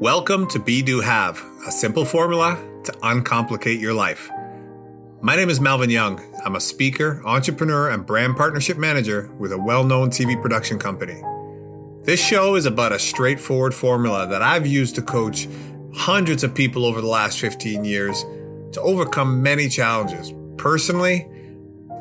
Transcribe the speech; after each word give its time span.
Welcome 0.00 0.46
to 0.46 0.58
Be 0.58 0.80
Do 0.80 1.00
Have, 1.00 1.44
a 1.66 1.70
simple 1.70 2.06
formula 2.06 2.58
to 2.84 2.92
uncomplicate 3.02 3.78
your 3.80 3.92
life. 3.92 4.30
My 5.20 5.36
name 5.36 5.50
is 5.50 5.60
Melvin 5.60 5.90
Young. 5.90 6.22
I'm 6.42 6.56
a 6.56 6.60
speaker, 6.60 7.20
entrepreneur, 7.26 7.90
and 7.90 8.06
brand 8.06 8.34
partnership 8.34 8.78
manager 8.78 9.30
with 9.38 9.52
a 9.52 9.58
well 9.58 9.84
known 9.84 10.08
TV 10.08 10.40
production 10.40 10.78
company. 10.78 11.20
This 12.04 12.18
show 12.18 12.54
is 12.54 12.64
about 12.64 12.92
a 12.92 12.98
straightforward 12.98 13.74
formula 13.74 14.26
that 14.26 14.40
I've 14.40 14.66
used 14.66 14.94
to 14.94 15.02
coach 15.02 15.46
hundreds 15.94 16.42
of 16.44 16.54
people 16.54 16.86
over 16.86 17.02
the 17.02 17.06
last 17.06 17.38
15 17.38 17.84
years 17.84 18.24
to 18.72 18.80
overcome 18.80 19.42
many 19.42 19.68
challenges. 19.68 20.32
Personally, 20.56 21.28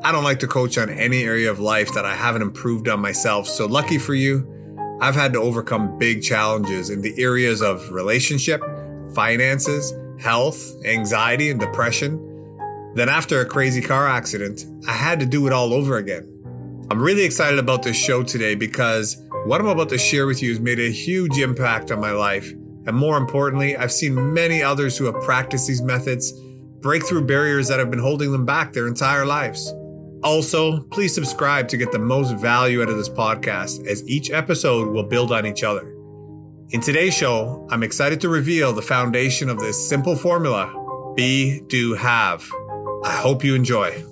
I 0.06 0.14
don't 0.14 0.24
like 0.24 0.40
to 0.40 0.48
coach 0.48 0.78
on 0.78 0.90
any 0.90 1.24
area 1.24 1.52
of 1.52 1.60
life 1.60 1.94
that 1.96 2.06
I 2.06 2.16
haven't 2.16 2.44
improved 2.44 2.88
on 2.88 3.02
myself. 3.02 3.46
So, 3.46 3.66
lucky 3.66 3.98
for 3.98 4.14
you, 4.14 4.49
I've 5.02 5.16
had 5.16 5.32
to 5.34 5.40
overcome 5.40 5.98
big 5.98 6.22
challenges 6.22 6.90
in 6.90 7.02
the 7.02 7.14
areas 7.22 7.62
of 7.62 7.90
relationship, 7.90 8.62
finances, 9.14 9.94
health, 10.20 10.76
anxiety, 10.86 11.50
and 11.50 11.60
depression. 11.60 12.26
Then, 12.96 13.08
after 13.08 13.40
a 13.40 13.46
crazy 13.46 13.82
car 13.82 14.08
accident, 14.08 14.66
I 14.88 14.92
had 14.92 15.22
to 15.22 15.26
do 15.26 15.48
it 15.48 15.54
all 15.54 15.74
over 15.74 15.98
again. 15.98 16.28
I'm 16.92 17.02
really 17.02 17.24
excited 17.24 17.60
about 17.60 17.84
this 17.84 17.96
show 17.96 18.24
today 18.24 18.56
because 18.56 19.16
what 19.46 19.62
I'm 19.62 19.68
about 19.68 19.90
to 19.90 19.98
share 19.98 20.28
with 20.28 20.44
you 20.44 20.50
has 20.50 20.60
made 20.60 20.80
a 20.80 20.92
huge 20.92 21.38
impact 21.38 21.92
on 21.92 22.02
my 22.02 22.12
life. 22.12 22.52
And 22.86 22.94
more 22.94 23.16
importantly, 23.16 23.78
I've 23.78 23.94
seen 23.94 24.34
many 24.34 24.62
others 24.62 24.98
who 24.98 25.06
have 25.06 25.22
practiced 25.24 25.68
these 25.68 25.82
methods 25.82 26.34
break 26.82 27.06
through 27.06 27.26
barriers 27.26 27.70
that 27.70 27.80
have 27.80 27.90
been 27.90 28.00
holding 28.00 28.32
them 28.32 28.46
back 28.46 28.74
their 28.74 28.88
entire 28.88 29.26
lives. 29.26 29.74
Also, 30.22 30.82
please 30.82 31.16
subscribe 31.16 31.70
to 31.70 31.78
get 31.78 31.94
the 31.94 32.00
most 32.00 32.36
value 32.36 32.82
out 32.82 32.90
of 32.90 32.98
this 32.98 33.08
podcast 33.08 33.88
as 33.88 34.06
each 34.06 34.30
episode 34.32 34.90
will 34.90 35.04
build 35.04 35.32
on 35.32 35.46
each 35.46 35.64
other. 35.64 35.96
In 36.72 36.82
today's 36.82 37.14
show, 37.14 37.66
I'm 37.72 37.84
excited 37.84 38.20
to 38.22 38.30
reveal 38.30 38.74
the 38.74 38.82
foundation 38.82 39.50
of 39.50 39.60
this 39.60 39.88
simple 39.88 40.18
formula 40.18 41.14
be, 41.16 41.62
do, 41.68 41.94
have. 41.94 42.50
I 43.04 43.12
hope 43.12 43.46
you 43.46 43.56
enjoy. 43.56 44.04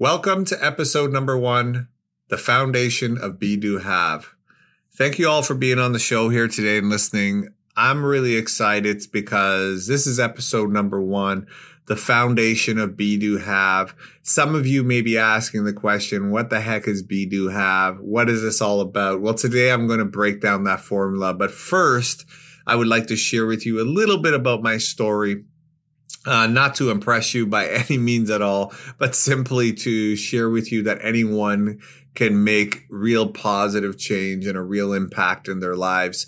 Welcome 0.00 0.44
to 0.46 0.64
episode 0.64 1.12
number 1.12 1.38
one 1.38 1.88
The 2.28 2.38
Foundation 2.38 3.16
of 3.16 3.38
Be, 3.38 3.56
Do, 3.56 3.78
Have. 3.78 4.34
Thank 4.96 5.20
you 5.20 5.28
all 5.28 5.42
for 5.42 5.54
being 5.54 5.78
on 5.78 5.92
the 5.92 5.98
show 6.00 6.28
here 6.28 6.48
today 6.48 6.78
and 6.78 6.90
listening. 6.90 7.54
I'm 7.76 8.04
really 8.04 8.36
excited 8.36 9.02
because 9.12 9.86
this 9.86 10.06
is 10.06 10.18
episode 10.18 10.70
number 10.70 11.00
one 11.00 11.46
the 11.86 11.94
foundation 11.94 12.78
of 12.78 12.96
Be 12.96 13.16
Do 13.16 13.38
Have. 13.38 13.94
Some 14.22 14.56
of 14.56 14.66
you 14.66 14.82
may 14.82 15.02
be 15.02 15.16
asking 15.16 15.64
the 15.64 15.72
question, 15.72 16.32
what 16.32 16.50
the 16.50 16.60
heck 16.60 16.88
is 16.88 17.02
Be 17.02 17.26
Do 17.26 17.48
Have? 17.48 18.00
What 18.00 18.28
is 18.28 18.42
this 18.42 18.60
all 18.60 18.80
about? 18.80 19.20
Well, 19.20 19.34
today 19.34 19.70
I'm 19.70 19.86
going 19.86 20.00
to 20.00 20.04
break 20.04 20.40
down 20.40 20.64
that 20.64 20.80
formula. 20.80 21.32
But 21.32 21.52
first, 21.52 22.24
I 22.66 22.74
would 22.74 22.88
like 22.88 23.06
to 23.06 23.14
share 23.14 23.46
with 23.46 23.64
you 23.64 23.80
a 23.80 23.86
little 23.86 24.18
bit 24.18 24.34
about 24.34 24.64
my 24.64 24.78
story. 24.78 25.44
Uh, 26.24 26.48
not 26.48 26.74
to 26.74 26.90
impress 26.90 27.34
you 27.34 27.46
by 27.46 27.68
any 27.88 27.98
means 27.98 28.30
at 28.30 28.42
all, 28.42 28.72
but 28.98 29.14
simply 29.14 29.72
to 29.74 30.16
share 30.16 30.50
with 30.50 30.72
you 30.72 30.82
that 30.82 30.98
anyone 31.02 31.80
can 32.16 32.42
make 32.42 32.84
real 32.90 33.28
positive 33.28 33.96
change 33.96 34.46
and 34.46 34.56
a 34.56 34.62
real 34.62 34.92
impact 34.92 35.46
in 35.46 35.60
their 35.60 35.76
lives. 35.76 36.26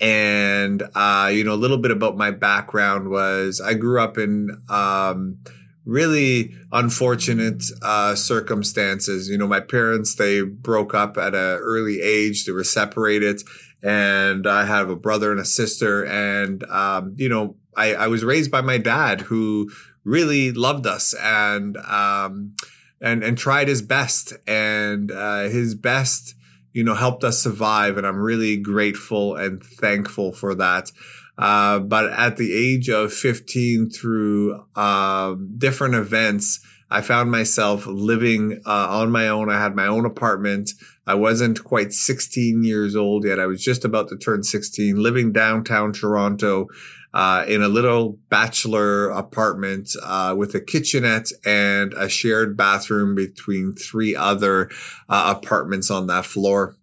And, 0.00 0.82
uh, 0.94 1.30
you 1.32 1.44
know, 1.44 1.52
a 1.52 1.56
little 1.56 1.78
bit 1.78 1.90
about 1.90 2.16
my 2.16 2.30
background 2.30 3.10
was 3.10 3.60
I 3.60 3.74
grew 3.74 4.00
up 4.00 4.16
in, 4.16 4.62
um, 4.68 5.38
really 5.84 6.54
unfortunate 6.72 7.64
uh, 7.82 8.14
circumstances. 8.14 9.28
You 9.28 9.38
know, 9.38 9.46
my 9.46 9.60
parents 9.60 10.14
they 10.14 10.42
broke 10.42 10.94
up 10.94 11.16
at 11.16 11.34
an 11.34 11.58
early 11.58 12.00
age. 12.00 12.44
They 12.44 12.52
were 12.52 12.64
separated, 12.64 13.42
and 13.82 14.46
I 14.46 14.64
have 14.64 14.90
a 14.90 14.96
brother 14.96 15.30
and 15.30 15.40
a 15.40 15.44
sister. 15.44 16.04
And 16.04 16.64
um, 16.64 17.14
you 17.16 17.28
know, 17.28 17.56
I, 17.76 17.94
I 17.94 18.06
was 18.06 18.24
raised 18.24 18.50
by 18.50 18.60
my 18.60 18.78
dad, 18.78 19.22
who 19.22 19.70
really 20.04 20.52
loved 20.52 20.86
us 20.86 21.14
and 21.14 21.76
um, 21.78 22.54
and 23.00 23.22
and 23.22 23.36
tried 23.36 23.68
his 23.68 23.82
best. 23.82 24.34
And 24.46 25.10
uh, 25.10 25.44
his 25.44 25.74
best 25.74 26.34
you 26.72 26.84
know, 26.84 26.94
helped 26.94 27.24
us 27.24 27.42
survive. 27.42 27.96
And 27.96 28.06
I'm 28.06 28.18
really 28.18 28.56
grateful 28.56 29.36
and 29.36 29.62
thankful 29.62 30.32
for 30.32 30.54
that. 30.54 30.92
Uh, 31.38 31.78
but 31.78 32.10
at 32.10 32.36
the 32.36 32.52
age 32.54 32.88
of 32.90 33.12
15 33.12 33.90
through, 33.90 34.64
uh, 34.76 35.34
different 35.56 35.94
events, 35.94 36.60
I 36.90 37.00
found 37.00 37.30
myself 37.30 37.86
living, 37.86 38.60
uh, 38.66 38.88
on 38.90 39.10
my 39.10 39.28
own. 39.28 39.48
I 39.48 39.60
had 39.60 39.74
my 39.74 39.86
own 39.86 40.04
apartment. 40.04 40.72
I 41.06 41.14
wasn't 41.14 41.64
quite 41.64 41.92
16 41.92 42.62
years 42.62 42.94
old 42.94 43.24
yet. 43.24 43.40
I 43.40 43.46
was 43.46 43.62
just 43.62 43.84
about 43.84 44.08
to 44.08 44.16
turn 44.16 44.42
16, 44.42 44.96
living 44.96 45.32
downtown 45.32 45.92
Toronto 45.92 46.66
uh, 47.12 47.44
in 47.48 47.62
a 47.62 47.68
little 47.68 48.18
bachelor 48.28 49.08
apartment 49.10 49.90
uh, 50.02 50.34
with 50.36 50.54
a 50.54 50.60
kitchenette 50.60 51.30
and 51.44 51.92
a 51.94 52.08
shared 52.08 52.56
bathroom 52.56 53.14
between 53.14 53.72
three 53.72 54.14
other 54.14 54.70
uh, 55.08 55.34
apartments 55.36 55.90
on 55.90 56.06
that 56.06 56.24
floor. 56.24 56.76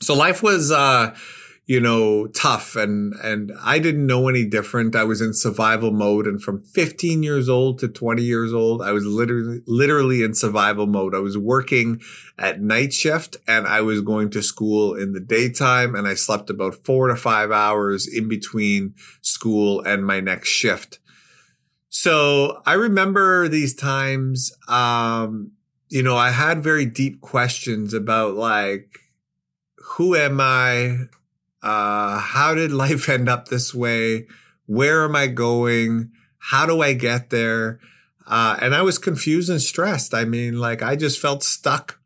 So 0.00 0.14
life 0.14 0.42
was, 0.42 0.70
uh, 0.70 1.14
you 1.70 1.78
know, 1.78 2.26
tough 2.26 2.74
and, 2.74 3.12
and 3.22 3.52
I 3.62 3.78
didn't 3.78 4.04
know 4.04 4.26
any 4.26 4.44
different. 4.44 4.96
I 4.96 5.04
was 5.04 5.20
in 5.20 5.32
survival 5.32 5.92
mode. 5.92 6.26
And 6.26 6.42
from 6.42 6.60
15 6.60 7.22
years 7.22 7.48
old 7.48 7.78
to 7.78 7.86
20 7.86 8.24
years 8.24 8.52
old, 8.52 8.82
I 8.82 8.90
was 8.90 9.06
literally, 9.06 9.62
literally 9.68 10.24
in 10.24 10.34
survival 10.34 10.88
mode. 10.88 11.14
I 11.14 11.20
was 11.20 11.38
working 11.38 12.00
at 12.36 12.60
night 12.60 12.92
shift 12.92 13.36
and 13.46 13.68
I 13.68 13.82
was 13.82 14.00
going 14.00 14.30
to 14.30 14.42
school 14.42 14.96
in 14.96 15.12
the 15.12 15.20
daytime 15.20 15.94
and 15.94 16.08
I 16.08 16.14
slept 16.14 16.50
about 16.50 16.74
four 16.84 17.06
to 17.06 17.14
five 17.14 17.52
hours 17.52 18.04
in 18.04 18.26
between 18.28 18.96
school 19.22 19.80
and 19.80 20.04
my 20.04 20.18
next 20.18 20.48
shift. 20.48 20.98
So 21.88 22.62
I 22.66 22.72
remember 22.72 23.46
these 23.46 23.76
times, 23.76 24.50
um, 24.66 25.52
you 25.88 26.02
know, 26.02 26.16
I 26.16 26.30
had 26.30 26.64
very 26.64 26.84
deep 26.84 27.20
questions 27.20 27.94
about 27.94 28.34
like, 28.34 28.88
who 29.76 30.16
am 30.16 30.40
I? 30.40 30.96
Uh, 31.62 32.18
how 32.18 32.54
did 32.54 32.72
life 32.72 33.08
end 33.08 33.28
up 33.28 33.48
this 33.48 33.74
way? 33.74 34.26
Where 34.66 35.04
am 35.04 35.16
I 35.16 35.26
going? 35.26 36.10
How 36.38 36.66
do 36.66 36.82
I 36.82 36.92
get 36.92 37.30
there? 37.30 37.80
Uh, 38.26 38.56
and 38.62 38.74
I 38.74 38.82
was 38.82 38.98
confused 38.98 39.50
and 39.50 39.60
stressed. 39.60 40.14
I 40.14 40.24
mean, 40.24 40.58
like 40.58 40.82
I 40.82 40.96
just 40.96 41.18
felt 41.20 41.42
stuck. 41.42 41.98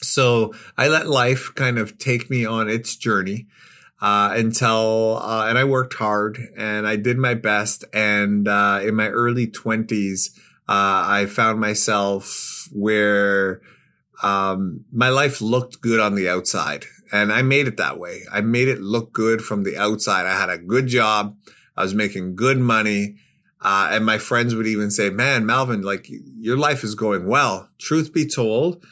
So 0.00 0.52
I 0.76 0.88
let 0.88 1.08
life 1.08 1.50
kind 1.54 1.78
of 1.78 1.98
take 1.98 2.30
me 2.30 2.44
on 2.44 2.68
its 2.68 2.96
journey. 2.96 3.46
Uh, 4.00 4.34
until, 4.34 5.20
uh, 5.22 5.46
and 5.46 5.56
I 5.56 5.62
worked 5.62 5.94
hard 5.94 6.36
and 6.56 6.88
I 6.88 6.96
did 6.96 7.18
my 7.18 7.34
best. 7.34 7.84
And, 7.94 8.48
uh, 8.48 8.80
in 8.82 8.96
my 8.96 9.06
early 9.08 9.46
twenties, 9.46 10.30
uh, 10.68 11.06
I 11.06 11.26
found 11.26 11.60
myself 11.60 12.68
where, 12.72 13.60
um, 14.24 14.84
my 14.90 15.08
life 15.08 15.40
looked 15.40 15.80
good 15.80 16.00
on 16.00 16.16
the 16.16 16.28
outside. 16.28 16.86
And 17.12 17.30
I 17.32 17.42
made 17.42 17.68
it 17.68 17.76
that 17.76 17.98
way. 17.98 18.22
I 18.32 18.40
made 18.40 18.68
it 18.68 18.80
look 18.80 19.12
good 19.12 19.42
from 19.42 19.64
the 19.64 19.76
outside. 19.76 20.26
I 20.26 20.38
had 20.38 20.48
a 20.48 20.58
good 20.58 20.86
job. 20.86 21.36
I 21.76 21.82
was 21.82 21.94
making 21.94 22.36
good 22.36 22.58
money. 22.58 23.16
Uh, 23.60 23.90
and 23.92 24.04
my 24.04 24.18
friends 24.18 24.54
would 24.54 24.66
even 24.66 24.90
say, 24.90 25.10
man, 25.10 25.46
Melvin, 25.46 25.82
like 25.82 26.06
your 26.08 26.56
life 26.56 26.82
is 26.82 26.94
going 26.94 27.28
well. 27.28 27.68
Truth 27.78 28.12
be 28.12 28.26
told, 28.26 28.84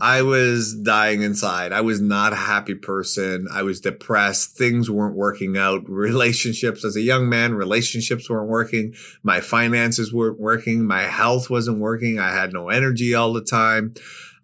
I 0.00 0.22
was 0.22 0.74
dying 0.74 1.22
inside. 1.22 1.72
I 1.72 1.80
was 1.80 2.00
not 2.00 2.32
a 2.32 2.36
happy 2.36 2.74
person. 2.74 3.46
I 3.50 3.62
was 3.62 3.80
depressed. 3.80 4.56
Things 4.56 4.90
weren't 4.90 5.16
working 5.16 5.56
out. 5.56 5.82
Relationships 5.88 6.84
as 6.84 6.96
a 6.96 7.00
young 7.00 7.28
man, 7.28 7.54
relationships 7.54 8.28
weren't 8.28 8.48
working. 8.48 8.94
My 9.22 9.40
finances 9.40 10.12
weren't 10.12 10.38
working. 10.38 10.86
My 10.86 11.02
health 11.02 11.50
wasn't 11.50 11.78
working. 11.78 12.18
I 12.18 12.30
had 12.30 12.52
no 12.52 12.68
energy 12.68 13.14
all 13.14 13.32
the 13.32 13.44
time. 13.44 13.94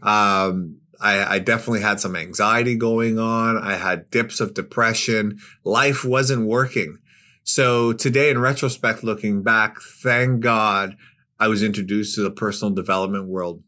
Um, 0.03 0.82
I, 1.03 1.35
I, 1.35 1.39
definitely 1.41 1.81
had 1.81 2.01
some 2.01 2.15
anxiety 2.15 2.77
going 2.77 3.19
on. 3.19 3.59
I 3.59 3.75
had 3.75 4.11
dips 4.11 4.41
of 4.41 4.55
depression. 4.55 5.39
Life 5.65 6.05
wasn't 6.05 6.47
working. 6.47 6.99
So 7.45 7.93
today, 7.93 8.31
in 8.31 8.39
retrospect, 8.39 9.03
looking 9.03 9.43
back, 9.43 9.81
thank 9.81 10.41
God 10.41 10.97
I 11.41 11.49
was 11.49 11.63
introduced 11.63 12.15
to 12.15 12.23
the 12.23 12.31
personal 12.31 12.73
development 12.73 13.27
world, 13.27 13.63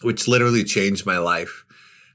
which 0.00 0.26
literally 0.26 0.64
changed 0.64 1.04
my 1.04 1.18
life. 1.18 1.64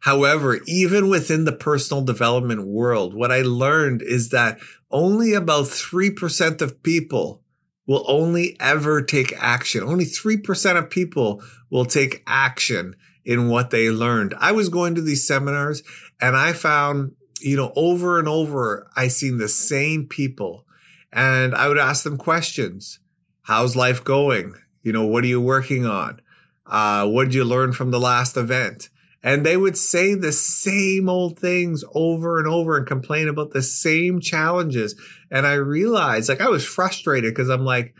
However, 0.01 0.59
even 0.65 1.09
within 1.09 1.45
the 1.45 1.51
personal 1.51 2.03
development 2.03 2.65
world, 2.65 3.13
what 3.13 3.31
I 3.31 3.41
learned 3.41 4.01
is 4.01 4.29
that 4.29 4.57
only 4.89 5.33
about 5.33 5.65
3% 5.65 6.61
of 6.61 6.81
people 6.81 7.43
will 7.85 8.05
only 8.07 8.55
ever 8.59 9.01
take 9.01 9.33
action. 9.37 9.83
Only 9.83 10.05
3% 10.05 10.77
of 10.77 10.89
people 10.89 11.43
will 11.69 11.85
take 11.85 12.23
action 12.25 12.95
in 13.25 13.49
what 13.49 13.69
they 13.69 13.89
learned. 13.89 14.33
I 14.39 14.51
was 14.51 14.69
going 14.69 14.95
to 14.95 15.01
these 15.01 15.27
seminars 15.27 15.83
and 16.21 16.35
I 16.35 16.53
found, 16.53 17.13
you 17.41 17.55
know, 17.55 17.71
over 17.75 18.19
and 18.19 18.27
over, 18.27 18.89
I 18.95 19.07
seen 19.07 19.37
the 19.37 19.47
same 19.47 20.07
people 20.07 20.65
and 21.11 21.55
I 21.55 21.67
would 21.67 21.77
ask 21.77 22.03
them 22.03 22.17
questions. 22.17 22.99
How's 23.43 23.75
life 23.75 24.03
going? 24.03 24.55
You 24.83 24.93
know, 24.93 25.05
what 25.05 25.23
are 25.23 25.27
you 25.27 25.41
working 25.41 25.85
on? 25.85 26.21
Uh, 26.65 27.07
what 27.07 27.25
did 27.25 27.33
you 27.33 27.43
learn 27.43 27.73
from 27.73 27.91
the 27.91 27.99
last 27.99 28.37
event? 28.37 28.89
And 29.21 29.45
they 29.45 29.57
would 29.57 29.75
say 29.75 30.13
the 30.13 30.31
same 30.31 31.09
old 31.09 31.37
things 31.37 31.83
over 31.93 32.39
and 32.39 32.47
over 32.47 32.77
and 32.77 32.87
complain 32.87 33.27
about 33.27 33.51
the 33.51 33.61
same 33.61 34.21
challenges. 34.21 34.95
And 35.29 35.45
I 35.45 35.53
realized 35.53 36.29
like 36.29 36.41
I 36.41 36.47
was 36.47 36.65
frustrated 36.65 37.33
because 37.33 37.49
I'm 37.49 37.65
like, 37.65 37.93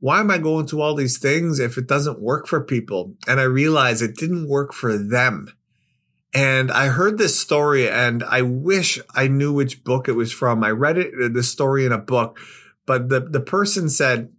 why 0.00 0.20
am 0.20 0.30
I 0.30 0.38
going 0.38 0.66
to 0.66 0.80
all 0.80 0.94
these 0.94 1.18
things 1.18 1.60
if 1.60 1.76
it 1.76 1.86
doesn't 1.86 2.20
work 2.20 2.46
for 2.46 2.60
people? 2.60 3.14
And 3.28 3.38
I 3.38 3.44
realized 3.44 4.02
it 4.02 4.16
didn't 4.16 4.48
work 4.48 4.72
for 4.72 4.96
them. 4.96 5.52
And 6.32 6.70
I 6.70 6.86
heard 6.86 7.18
this 7.18 7.38
story 7.38 7.88
and 7.88 8.24
I 8.24 8.42
wish 8.42 8.98
I 9.14 9.28
knew 9.28 9.52
which 9.52 9.84
book 9.84 10.08
it 10.08 10.12
was 10.12 10.32
from. 10.32 10.64
I 10.64 10.70
read 10.70 10.96
it, 10.96 11.12
uh, 11.14 11.28
the 11.28 11.42
story 11.42 11.84
in 11.84 11.92
a 11.92 11.98
book, 11.98 12.38
but 12.86 13.08
the, 13.08 13.20
the 13.20 13.40
person 13.40 13.88
said 13.88 14.32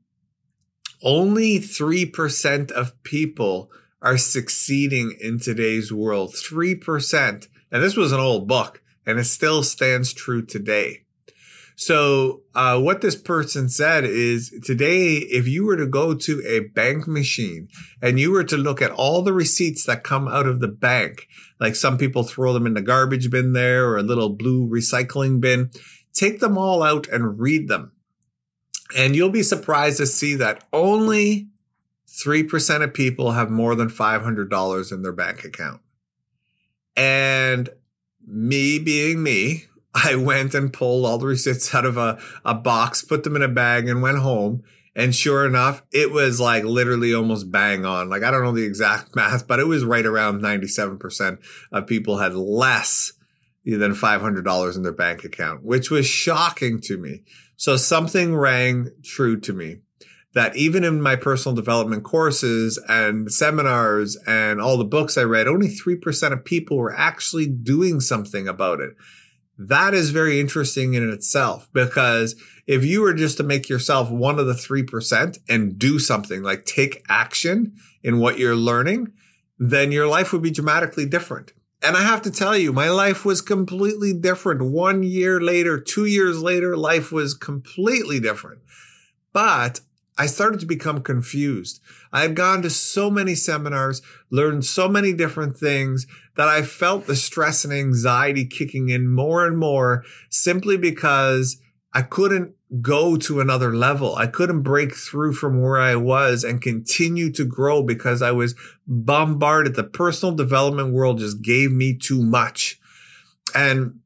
only 1.04 1.60
3% 1.60 2.72
of 2.72 3.04
people 3.04 3.70
are 4.02 4.18
succeeding 4.18 5.16
in 5.20 5.40
today's 5.40 5.92
world. 5.92 6.34
3%. 6.34 7.48
And 7.72 7.84
this 7.84 7.96
was 7.96 8.12
an 8.12 8.20
old 8.20 8.48
book 8.48 8.82
and 9.06 9.20
it 9.20 9.26
still 9.26 9.62
stands 9.62 10.14
true 10.14 10.44
today. 10.44 11.04
So, 11.76 12.42
uh, 12.54 12.80
what 12.80 13.02
this 13.02 13.16
person 13.16 13.70
said 13.70 14.04
is 14.04 14.54
today, 14.64 15.16
if 15.16 15.48
you 15.48 15.66
were 15.66 15.78
to 15.78 15.88
go 15.88 16.14
to 16.14 16.44
a 16.46 16.60
bank 16.60 17.08
machine 17.08 17.70
and 18.02 18.20
you 18.20 18.32
were 18.32 18.44
to 18.44 18.58
look 18.58 18.82
at 18.82 18.92
all 18.92 19.22
the 19.22 19.34
receipts 19.34 19.86
that 19.86 20.04
come 20.04 20.28
out 20.28 20.46
of 20.46 20.60
the 20.60 20.68
bank, 20.68 21.28
like 21.60 21.76
some 21.76 21.98
people 21.98 22.24
throw 22.24 22.54
them 22.54 22.68
in 22.68 22.74
the 22.74 22.82
garbage 22.82 23.32
bin 23.32 23.54
there 23.54 23.88
or 23.88 23.98
a 23.98 24.04
little 24.04 24.30
blue 24.30 24.68
recycling 24.68 25.40
bin, 25.40 25.72
take 26.14 26.40
them 26.40 26.58
all 26.58 26.84
out 26.84 27.08
and 27.08 27.40
read 27.40 27.68
them. 27.68 27.94
And 28.96 29.16
you'll 29.16 29.30
be 29.30 29.44
surprised 29.44 29.98
to 29.98 30.06
see 30.06 30.36
that 30.36 30.64
only 30.74 31.48
3% 32.08 32.84
of 32.84 32.94
people 32.94 33.32
have 33.32 33.50
more 33.50 33.74
than 33.76 33.90
$500 33.90 34.92
in 34.92 35.02
their 35.02 35.14
bank 35.14 35.46
account. 35.46 35.82
And 36.96 37.70
me 38.28 38.80
being 38.80 39.24
me, 39.24 39.66
I 39.94 40.16
went 40.16 40.54
and 40.54 40.72
pulled 40.72 41.06
all 41.06 41.18
the 41.18 41.28
receipts 41.28 41.74
out 41.76 41.86
of 41.86 41.98
a, 41.98 42.18
a 42.46 42.54
box, 42.54 43.02
put 43.02 43.24
them 43.24 43.36
in 43.36 43.42
a 43.42 43.48
bag, 43.48 43.88
and 43.88 44.02
went 44.02 44.20
home. 44.20 44.64
And 44.96 45.16
sure 45.16 45.46
enough, 45.46 45.84
it 45.92 46.12
was 46.12 46.40
like 46.40 46.64
literally 46.64 47.14
almost 47.14 47.52
bang 47.52 47.86
on. 47.86 48.10
Like, 48.10 48.24
I 48.24 48.32
don't 48.32 48.44
know 48.44 48.52
the 48.52 48.66
exact 48.66 49.16
math, 49.16 49.48
but 49.48 49.60
it 49.60 49.68
was 49.68 49.84
right 49.84 50.06
around 50.06 50.42
97% 50.42 51.38
of 51.72 51.88
people 51.88 52.18
had 52.18 52.36
less 52.36 53.14
than 53.64 53.94
$500 53.94 54.76
in 54.76 54.84
their 54.84 54.92
bank 54.92 55.24
account, 55.24 55.64
which 55.64 55.92
was 55.92 56.06
shocking 56.06 56.82
to 56.82 56.98
me. 56.98 57.24
So 57.56 57.78
something 57.78 58.36
rang 58.36 58.90
true 59.04 59.40
to 59.42 59.54
me 59.54 59.78
that 60.34 60.56
even 60.56 60.84
in 60.84 61.02
my 61.02 61.16
personal 61.16 61.56
development 61.56 62.04
courses 62.04 62.82
and 62.88 63.32
seminars 63.32 64.18
and 64.26 64.62
all 64.62 64.78
the 64.78 64.84
books 64.84 65.18
I 65.18 65.24
read, 65.24 65.48
only 65.48 65.68
3% 65.68 66.32
of 66.32 66.46
people 66.46 66.78
were 66.78 66.96
actually 66.96 67.48
doing 67.48 68.00
something 68.00 68.48
about 68.48 68.80
it. 68.80 68.94
That 69.68 69.94
is 69.94 70.10
very 70.10 70.40
interesting 70.40 70.96
in 70.96 71.08
itself 71.12 71.70
because 71.72 72.36
if 72.66 72.84
you 72.84 73.02
were 73.02 73.14
just 73.14 73.38
to 73.38 73.44
make 73.44 73.70
yourself 73.70 74.10
one 74.10 74.40
of 74.40 74.48
the 74.48 74.54
3% 74.54 75.38
and 75.48 75.78
do 75.78 76.00
something 76.00 76.42
like 76.42 76.66
take 76.66 77.06
action 77.08 77.76
in 78.02 78.18
what 78.18 78.40
you're 78.40 78.56
learning, 78.56 79.14
then 79.60 79.92
your 79.92 80.08
life 80.08 80.34
would 80.34 80.42
be 80.42 80.50
dramatically 80.50 81.06
different. 81.06 81.54
And 81.84 81.96
I 81.96 82.02
have 82.02 82.24
to 82.24 82.32
tell 82.32 82.58
you, 82.58 82.74
my 82.74 82.90
life 82.90 83.24
was 83.24 83.42
completely 83.42 84.14
different. 84.14 84.64
One 84.64 85.04
year 85.04 85.40
later, 85.40 85.80
two 85.80 86.06
years 86.06 86.42
later, 86.42 86.76
life 86.76 87.12
was 87.12 87.36
completely 87.36 88.20
different. 88.20 88.62
But 89.32 89.82
I 90.18 90.26
started 90.26 90.60
to 90.62 90.66
become 90.66 91.02
confused. 91.02 91.82
I 92.12 92.22
had 92.22 92.36
gone 92.36 92.62
to 92.64 92.70
so 92.70 93.12
many 93.12 93.36
seminars, 93.36 94.02
learned 94.32 94.66
so 94.66 94.88
many 94.88 95.14
different 95.14 95.56
things 95.56 96.08
that 96.36 96.48
I 96.48 96.62
felt 96.62 97.08
the 97.08 97.16
stress 97.16 97.66
and 97.66 97.74
anxiety 97.74 98.46
kicking 98.46 98.90
in 98.90 99.08
more 99.08 99.46
and 99.46 99.58
more 99.58 100.04
simply 100.30 100.78
because 100.78 101.58
I 101.94 102.02
couldn't 102.02 102.56
go 102.82 103.18
to 103.18 103.42
another 103.42 103.76
level. 103.76 104.16
I 104.16 104.28
couldn't 104.28 104.62
break 104.62 104.96
through 104.96 105.34
from 105.34 105.62
where 105.62 105.80
I 105.80 105.96
was 105.96 106.44
and 106.44 106.62
continue 106.62 107.32
to 107.34 107.44
grow 107.44 107.84
because 107.84 108.22
I 108.22 108.32
was 108.32 108.56
bombarded. 108.88 109.76
The 109.76 109.84
personal 109.84 110.34
development 110.34 110.94
world 110.94 111.20
just 111.20 111.42
gave 111.42 111.72
me 111.72 111.98
too 111.98 112.22
much. 112.22 112.80
And 113.54 114.00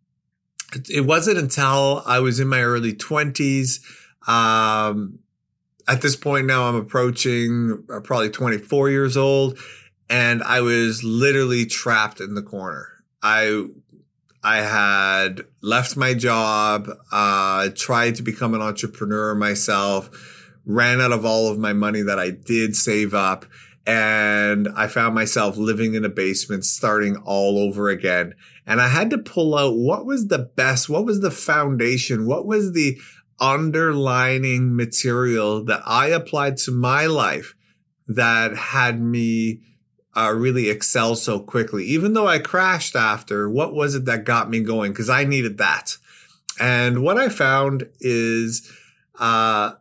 it 0.90 1.06
wasn't 1.06 1.38
until 1.38 2.02
I 2.08 2.20
was 2.20 2.40
in 2.40 2.48
my 2.48 2.64
early 2.64 2.94
twenties, 2.94 3.86
um, 4.28 5.20
at 5.88 6.02
this 6.02 6.16
point 6.16 6.48
now 6.48 6.68
I'm 6.68 6.76
approaching 6.76 7.86
uh, 7.94 8.00
probably 8.00 8.32
24 8.32 8.90
years 8.90 9.16
old 9.16 9.60
and 10.10 10.44
I 10.44 10.62
was 10.62 11.04
literally 11.04 11.66
trapped 11.66 12.20
in 12.20 12.36
the 12.36 12.44
corner. 12.44 12.88
I 13.22 13.66
I 14.44 14.58
had 14.58 15.42
left 15.62 15.98
my 15.98 16.14
job, 16.14 16.88
uh, 17.12 17.70
tried 17.76 18.16
to 18.16 18.24
become 18.24 18.54
an 18.54 18.62
entrepreneur 18.62 19.34
myself, 19.34 20.52
ran 20.66 21.02
out 21.02 21.12
of 21.12 21.26
all 21.26 21.52
of 21.52 21.58
my 21.58 21.74
money 21.74 22.04
that 22.04 22.20
I 22.20 22.30
did 22.30 22.76
save 22.76 23.16
up, 23.16 23.48
and 23.88 24.68
I 24.76 24.88
found 24.88 25.16
myself 25.16 25.58
living 25.58 25.96
in 25.96 26.06
a 26.06 26.10
basement, 26.10 26.64
starting 26.66 27.18
all 27.18 27.58
over 27.58 27.90
again. 27.90 28.36
And 28.68 28.80
I 28.80 28.88
had 28.88 29.10
to 29.12 29.18
pull 29.18 29.58
out 29.58 29.76
what 29.76 30.06
was 30.06 30.28
the 30.28 30.40
best, 30.40 30.90
what 30.90 31.06
was 31.06 31.22
the 31.22 31.32
foundation, 31.32 32.28
what 32.28 32.46
was 32.46 32.74
the 32.74 33.00
underlining 33.40 34.76
material 34.76 35.64
that 35.66 35.82
I 35.86 36.08
applied 36.08 36.58
to 36.58 36.72
my 36.72 37.08
life 37.08 37.56
that 38.08 38.56
had 38.56 39.02
me 39.02 39.62
uh, 40.16 40.34
really 40.36 40.70
excel 40.70 41.16
so 41.16 41.40
quickly. 41.40 41.86
Even 41.86 42.14
though 42.14 42.28
I 42.28 42.40
crashed 42.40 42.96
after, 42.96 43.50
what 43.50 43.74
was 43.74 43.96
it 43.96 44.06
that 44.06 44.24
got 44.24 44.50
me 44.50 44.62
going? 44.62 44.92
Because 44.92 45.10
I 45.10 45.24
needed 45.24 45.58
that. 45.58 45.98
And 46.60 47.04
what 47.04 47.18
I 47.18 47.30
found 47.30 47.90
is 48.00 48.72
uh, 49.20 49.74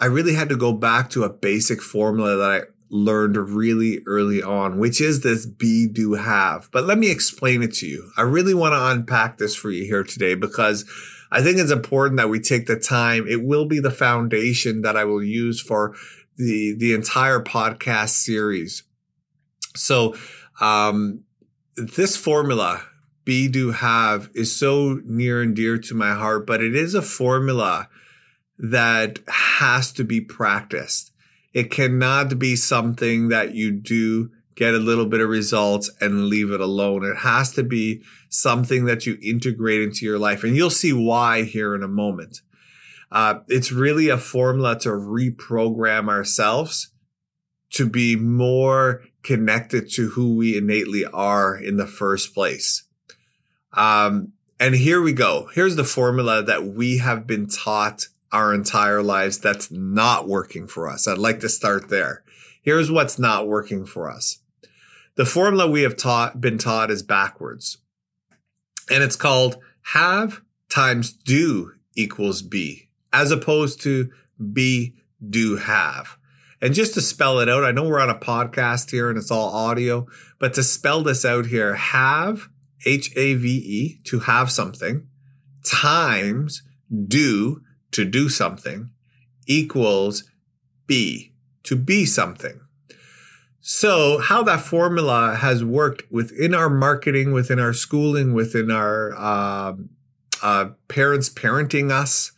I 0.00 0.06
really 0.06 0.34
had 0.34 0.48
to 0.50 0.56
go 0.56 0.72
back 0.72 1.10
to 1.10 1.24
a 1.24 1.28
basic 1.30 1.82
formula 1.82 2.36
that 2.36 2.50
I 2.50 2.60
learned 2.90 3.36
really 3.36 4.00
early 4.06 4.42
on, 4.42 4.78
which 4.78 5.00
is 5.00 5.22
this 5.22 5.46
be, 5.46 5.88
do, 5.88 6.14
have. 6.14 6.68
But 6.70 6.84
let 6.84 6.98
me 6.98 7.10
explain 7.10 7.62
it 7.62 7.74
to 7.74 7.86
you. 7.86 8.10
I 8.16 8.22
really 8.22 8.54
want 8.54 8.72
to 8.72 8.86
unpack 8.86 9.38
this 9.38 9.56
for 9.56 9.70
you 9.70 9.84
here 9.84 10.04
today 10.04 10.34
because 10.34 10.84
I 11.32 11.42
think 11.42 11.58
it's 11.58 11.72
important 11.72 12.18
that 12.18 12.28
we 12.28 12.38
take 12.38 12.66
the 12.66 12.78
time. 12.78 13.26
It 13.26 13.42
will 13.42 13.66
be 13.66 13.80
the 13.80 13.90
foundation 13.90 14.82
that 14.82 14.96
I 14.96 15.04
will 15.04 15.22
use 15.22 15.60
for 15.60 15.96
the, 16.36 16.76
the 16.78 16.94
entire 16.94 17.40
podcast 17.40 18.10
series. 18.10 18.84
So, 19.76 20.14
um, 20.60 21.24
this 21.76 22.16
formula, 22.16 22.84
be, 23.24 23.48
do, 23.48 23.72
have 23.72 24.30
is 24.34 24.54
so 24.54 25.00
near 25.04 25.42
and 25.42 25.56
dear 25.56 25.78
to 25.78 25.94
my 25.94 26.12
heart, 26.12 26.46
but 26.46 26.62
it 26.62 26.74
is 26.74 26.94
a 26.94 27.02
formula 27.02 27.88
that 28.58 29.18
has 29.26 29.90
to 29.92 30.04
be 30.04 30.20
practiced. 30.20 31.12
It 31.52 31.70
cannot 31.70 32.38
be 32.38 32.56
something 32.56 33.28
that 33.28 33.54
you 33.54 33.72
do 33.72 34.30
get 34.54 34.74
a 34.74 34.78
little 34.78 35.06
bit 35.06 35.20
of 35.20 35.28
results 35.28 35.90
and 36.00 36.26
leave 36.26 36.50
it 36.50 36.60
alone. 36.60 37.04
It 37.04 37.18
has 37.18 37.52
to 37.52 37.64
be 37.64 38.02
something 38.28 38.84
that 38.84 39.06
you 39.06 39.18
integrate 39.22 39.80
into 39.80 40.04
your 40.04 40.18
life. 40.18 40.44
And 40.44 40.56
you'll 40.56 40.70
see 40.70 40.92
why 40.92 41.42
here 41.42 41.74
in 41.74 41.82
a 41.82 41.88
moment. 41.88 42.40
Uh, 43.10 43.40
it's 43.48 43.72
really 43.72 44.08
a 44.08 44.18
formula 44.18 44.78
to 44.80 44.90
reprogram 44.90 46.08
ourselves 46.08 46.92
to 47.70 47.88
be 47.88 48.16
more 48.16 49.02
connected 49.24 49.90
to 49.90 50.10
who 50.10 50.36
we 50.36 50.56
innately 50.56 51.04
are 51.04 51.56
in 51.56 51.76
the 51.76 51.86
first 51.86 52.34
place. 52.34 52.84
Um, 53.72 54.32
and 54.60 54.74
here 54.76 55.02
we 55.02 55.12
go. 55.12 55.48
Here's 55.52 55.76
the 55.76 55.84
formula 55.84 56.42
that 56.42 56.66
we 56.66 56.98
have 56.98 57.26
been 57.26 57.48
taught 57.48 58.06
our 58.30 58.54
entire 58.54 59.02
lives 59.02 59.38
that's 59.38 59.70
not 59.70 60.28
working 60.28 60.66
for 60.66 60.88
us. 60.88 61.08
I'd 61.08 61.18
like 61.18 61.40
to 61.40 61.48
start 61.48 61.88
there. 61.88 62.22
Here's 62.62 62.90
what's 62.90 63.18
not 63.18 63.48
working 63.48 63.84
for 63.84 64.10
us. 64.10 64.38
The 65.16 65.26
formula 65.26 65.68
we 65.68 65.82
have 65.82 65.96
taught, 65.96 66.40
been 66.40 66.58
taught 66.58 66.90
is 66.90 67.02
backwards. 67.02 67.78
And 68.90 69.02
it's 69.02 69.16
called 69.16 69.58
have 69.92 70.40
times 70.68 71.12
do 71.12 71.72
equals 71.94 72.42
be, 72.42 72.88
as 73.12 73.30
opposed 73.30 73.80
to 73.82 74.10
be, 74.52 74.94
do, 75.24 75.56
have. 75.56 76.16
And 76.64 76.72
just 76.72 76.94
to 76.94 77.02
spell 77.02 77.40
it 77.40 77.48
out, 77.50 77.62
I 77.62 77.72
know 77.72 77.86
we're 77.86 78.00
on 78.00 78.08
a 78.08 78.14
podcast 78.14 78.90
here 78.90 79.10
and 79.10 79.18
it's 79.18 79.30
all 79.30 79.54
audio, 79.54 80.06
but 80.38 80.54
to 80.54 80.62
spell 80.62 81.02
this 81.02 81.22
out 81.22 81.44
here, 81.44 81.74
have, 81.74 82.48
H 82.86 83.14
A 83.16 83.34
V 83.34 83.48
E, 83.48 84.00
to 84.04 84.20
have 84.20 84.50
something, 84.50 85.06
times 85.62 86.62
do, 87.06 87.60
to 87.90 88.06
do 88.06 88.30
something, 88.30 88.88
equals 89.46 90.24
be, 90.86 91.34
to 91.64 91.76
be 91.76 92.06
something. 92.06 92.58
So, 93.60 94.16
how 94.16 94.42
that 94.44 94.62
formula 94.62 95.34
has 95.34 95.62
worked 95.62 96.10
within 96.10 96.54
our 96.54 96.70
marketing, 96.70 97.32
within 97.32 97.60
our 97.60 97.74
schooling, 97.74 98.32
within 98.32 98.70
our 98.70 99.12
uh, 99.18 99.74
uh, 100.42 100.68
parents 100.88 101.28
parenting 101.28 101.90
us, 101.90 102.32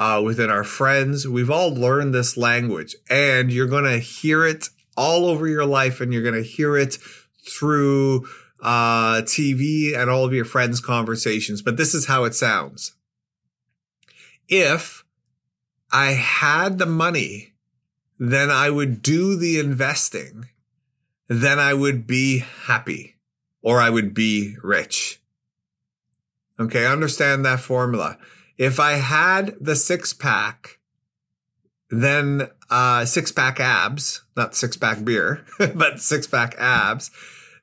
uh, 0.00 0.22
within 0.24 0.48
our 0.48 0.64
friends, 0.64 1.28
we've 1.28 1.50
all 1.50 1.74
learned 1.74 2.14
this 2.14 2.38
language, 2.38 2.96
and 3.10 3.52
you're 3.52 3.66
going 3.66 3.84
to 3.84 3.98
hear 3.98 4.46
it 4.46 4.70
all 4.96 5.26
over 5.26 5.46
your 5.46 5.66
life, 5.66 6.00
and 6.00 6.10
you're 6.10 6.22
going 6.22 6.34
to 6.34 6.42
hear 6.42 6.74
it 6.78 6.96
through 7.46 8.26
uh, 8.62 9.20
TV 9.22 9.94
and 9.94 10.08
all 10.08 10.24
of 10.24 10.32
your 10.32 10.46
friends' 10.46 10.80
conversations, 10.80 11.60
but 11.60 11.76
this 11.76 11.94
is 11.94 12.06
how 12.06 12.24
it 12.24 12.34
sounds. 12.34 12.94
If 14.48 15.04
I 15.92 16.12
had 16.12 16.78
the 16.78 16.86
money, 16.86 17.52
then 18.18 18.50
I 18.50 18.70
would 18.70 19.02
do 19.02 19.36
the 19.36 19.58
investing, 19.58 20.48
then 21.28 21.58
I 21.58 21.74
would 21.74 22.06
be 22.06 22.38
happy 22.38 23.16
or 23.60 23.80
I 23.80 23.90
would 23.90 24.14
be 24.14 24.56
rich. 24.62 25.20
Okay, 26.58 26.86
understand 26.86 27.44
that 27.44 27.60
formula. 27.60 28.16
If 28.60 28.78
I 28.78 28.96
had 28.96 29.54
the 29.58 29.74
six 29.74 30.12
pack, 30.12 30.80
then 31.88 32.50
uh, 32.68 33.06
six 33.06 33.32
pack 33.32 33.58
abs, 33.58 34.22
not 34.36 34.54
six 34.54 34.76
pack 34.76 35.02
beer, 35.02 35.46
but 35.74 35.98
six 35.98 36.26
pack 36.26 36.56
abs, 36.58 37.10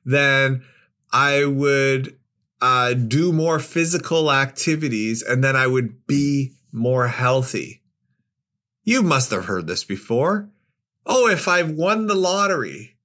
then 0.04 0.64
I 1.12 1.44
would 1.44 2.18
uh, 2.60 2.94
do 2.94 3.32
more 3.32 3.60
physical 3.60 4.32
activities 4.32 5.22
and 5.22 5.44
then 5.44 5.54
I 5.54 5.68
would 5.68 6.04
be 6.08 6.54
more 6.72 7.06
healthy. 7.06 7.80
You 8.82 9.04
must 9.04 9.30
have 9.30 9.44
heard 9.44 9.68
this 9.68 9.84
before. 9.84 10.48
Oh, 11.06 11.28
if 11.28 11.46
I've 11.46 11.70
won 11.70 12.08
the 12.08 12.16
lottery, 12.16 12.96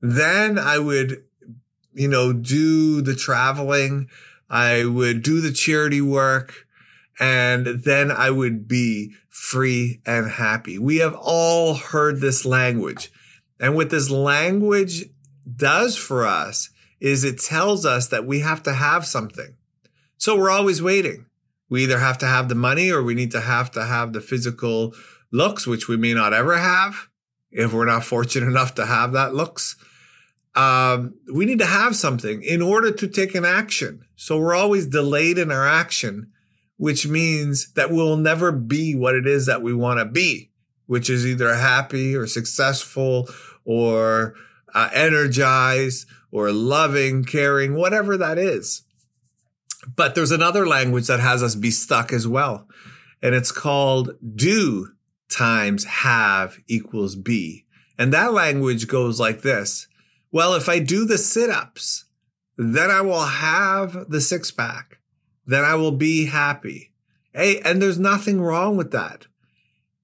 then 0.00 0.58
I 0.58 0.80
would, 0.80 1.22
you 1.94 2.08
know, 2.08 2.32
do 2.32 3.02
the 3.02 3.14
traveling. 3.14 4.08
I 4.50 4.84
would 4.84 5.22
do 5.22 5.40
the 5.40 5.52
charity 5.52 6.00
work 6.00 6.65
and 7.18 7.66
then 7.66 8.10
I 8.10 8.30
would 8.30 8.68
be 8.68 9.14
free 9.28 10.00
and 10.04 10.30
happy. 10.30 10.78
We 10.78 10.96
have 10.98 11.14
all 11.14 11.74
heard 11.74 12.20
this 12.20 12.44
language. 12.44 13.10
And 13.58 13.74
what 13.74 13.90
this 13.90 14.10
language 14.10 15.04
does 15.54 15.96
for 15.96 16.26
us 16.26 16.70
is 17.00 17.24
it 17.24 17.38
tells 17.38 17.86
us 17.86 18.08
that 18.08 18.26
we 18.26 18.40
have 18.40 18.62
to 18.64 18.72
have 18.72 19.06
something. 19.06 19.54
So 20.18 20.36
we're 20.36 20.50
always 20.50 20.82
waiting. 20.82 21.26
We 21.68 21.82
either 21.82 21.98
have 21.98 22.18
to 22.18 22.26
have 22.26 22.48
the 22.48 22.54
money 22.54 22.90
or 22.90 23.02
we 23.02 23.14
need 23.14 23.30
to 23.32 23.40
have 23.40 23.70
to 23.72 23.84
have 23.84 24.12
the 24.12 24.20
physical 24.20 24.94
looks, 25.30 25.66
which 25.66 25.88
we 25.88 25.96
may 25.96 26.14
not 26.14 26.32
ever 26.32 26.58
have 26.58 27.08
if 27.50 27.72
we're 27.72 27.86
not 27.86 28.04
fortunate 28.04 28.46
enough 28.46 28.74
to 28.74 28.86
have 28.86 29.12
that 29.12 29.34
looks. 29.34 29.76
Um, 30.54 31.14
we 31.32 31.44
need 31.44 31.58
to 31.58 31.66
have 31.66 31.96
something 31.96 32.42
in 32.42 32.62
order 32.62 32.90
to 32.90 33.08
take 33.08 33.34
an 33.34 33.44
action. 33.44 34.06
So 34.16 34.38
we're 34.38 34.54
always 34.54 34.86
delayed 34.86 35.38
in 35.38 35.50
our 35.50 35.66
action, 35.66 36.32
which 36.76 37.06
means 37.06 37.72
that 37.72 37.90
we'll 37.90 38.16
never 38.16 38.52
be 38.52 38.94
what 38.94 39.14
it 39.14 39.26
is 39.26 39.46
that 39.46 39.62
we 39.62 39.72
want 39.72 39.98
to 39.98 40.04
be, 40.04 40.50
which 40.86 41.08
is 41.08 41.26
either 41.26 41.54
happy 41.54 42.14
or 42.14 42.26
successful 42.26 43.28
or 43.64 44.34
uh, 44.74 44.90
energized 44.92 46.06
or 46.30 46.52
loving, 46.52 47.24
caring, 47.24 47.74
whatever 47.74 48.16
that 48.16 48.38
is. 48.38 48.82
But 49.94 50.14
there's 50.14 50.32
another 50.32 50.66
language 50.66 51.06
that 51.06 51.20
has 51.20 51.42
us 51.42 51.54
be 51.54 51.70
stuck 51.70 52.12
as 52.12 52.26
well. 52.26 52.66
And 53.22 53.34
it's 53.34 53.52
called 53.52 54.16
do 54.34 54.88
times 55.28 55.84
have 55.84 56.58
equals 56.68 57.16
be. 57.16 57.64
And 57.98 58.12
that 58.12 58.32
language 58.32 58.88
goes 58.88 59.18
like 59.18 59.42
this. 59.42 59.88
Well, 60.30 60.54
if 60.54 60.68
I 60.68 60.80
do 60.80 61.06
the 61.06 61.18
sit 61.18 61.48
ups, 61.48 62.04
then 62.58 62.90
I 62.90 63.00
will 63.00 63.24
have 63.24 64.10
the 64.10 64.20
six 64.20 64.50
pack. 64.50 64.98
Then 65.46 65.64
I 65.64 65.74
will 65.76 65.92
be 65.92 66.26
happy. 66.26 66.92
Hey, 67.32 67.60
and 67.60 67.80
there's 67.80 67.98
nothing 67.98 68.40
wrong 68.40 68.76
with 68.76 68.90
that. 68.92 69.26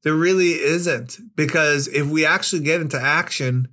There 0.03 0.15
really 0.15 0.53
isn't 0.53 1.19
because 1.37 1.89
if 1.89 2.07
we 2.07 2.27
actually 2.27 2.63
get 2.63 2.81
into 2.81 3.01
action, 3.01 3.69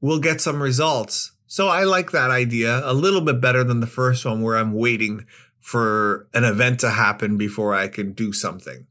we'll 0.00 0.20
get 0.20 0.40
some 0.40 0.62
results. 0.62 1.32
So 1.46 1.68
I 1.68 1.84
like 1.84 2.12
that 2.12 2.30
idea 2.30 2.80
a 2.84 2.94
little 2.94 3.20
bit 3.20 3.40
better 3.40 3.62
than 3.64 3.80
the 3.80 3.86
first 3.86 4.24
one 4.24 4.42
where 4.42 4.56
I'm 4.56 4.72
waiting 4.72 5.26
for 5.60 6.28
an 6.34 6.44
event 6.44 6.80
to 6.80 6.90
happen 6.90 7.36
before 7.36 7.74
I 7.74 7.88
can 7.88 8.12
do 8.12 8.32
something. 8.32 8.86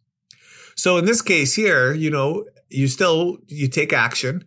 So 0.75 0.97
in 0.97 1.05
this 1.05 1.21
case 1.21 1.55
here, 1.55 1.93
you 1.93 2.09
know, 2.09 2.45
you 2.69 2.87
still, 2.87 3.37
you 3.47 3.67
take 3.67 3.93
action. 3.93 4.45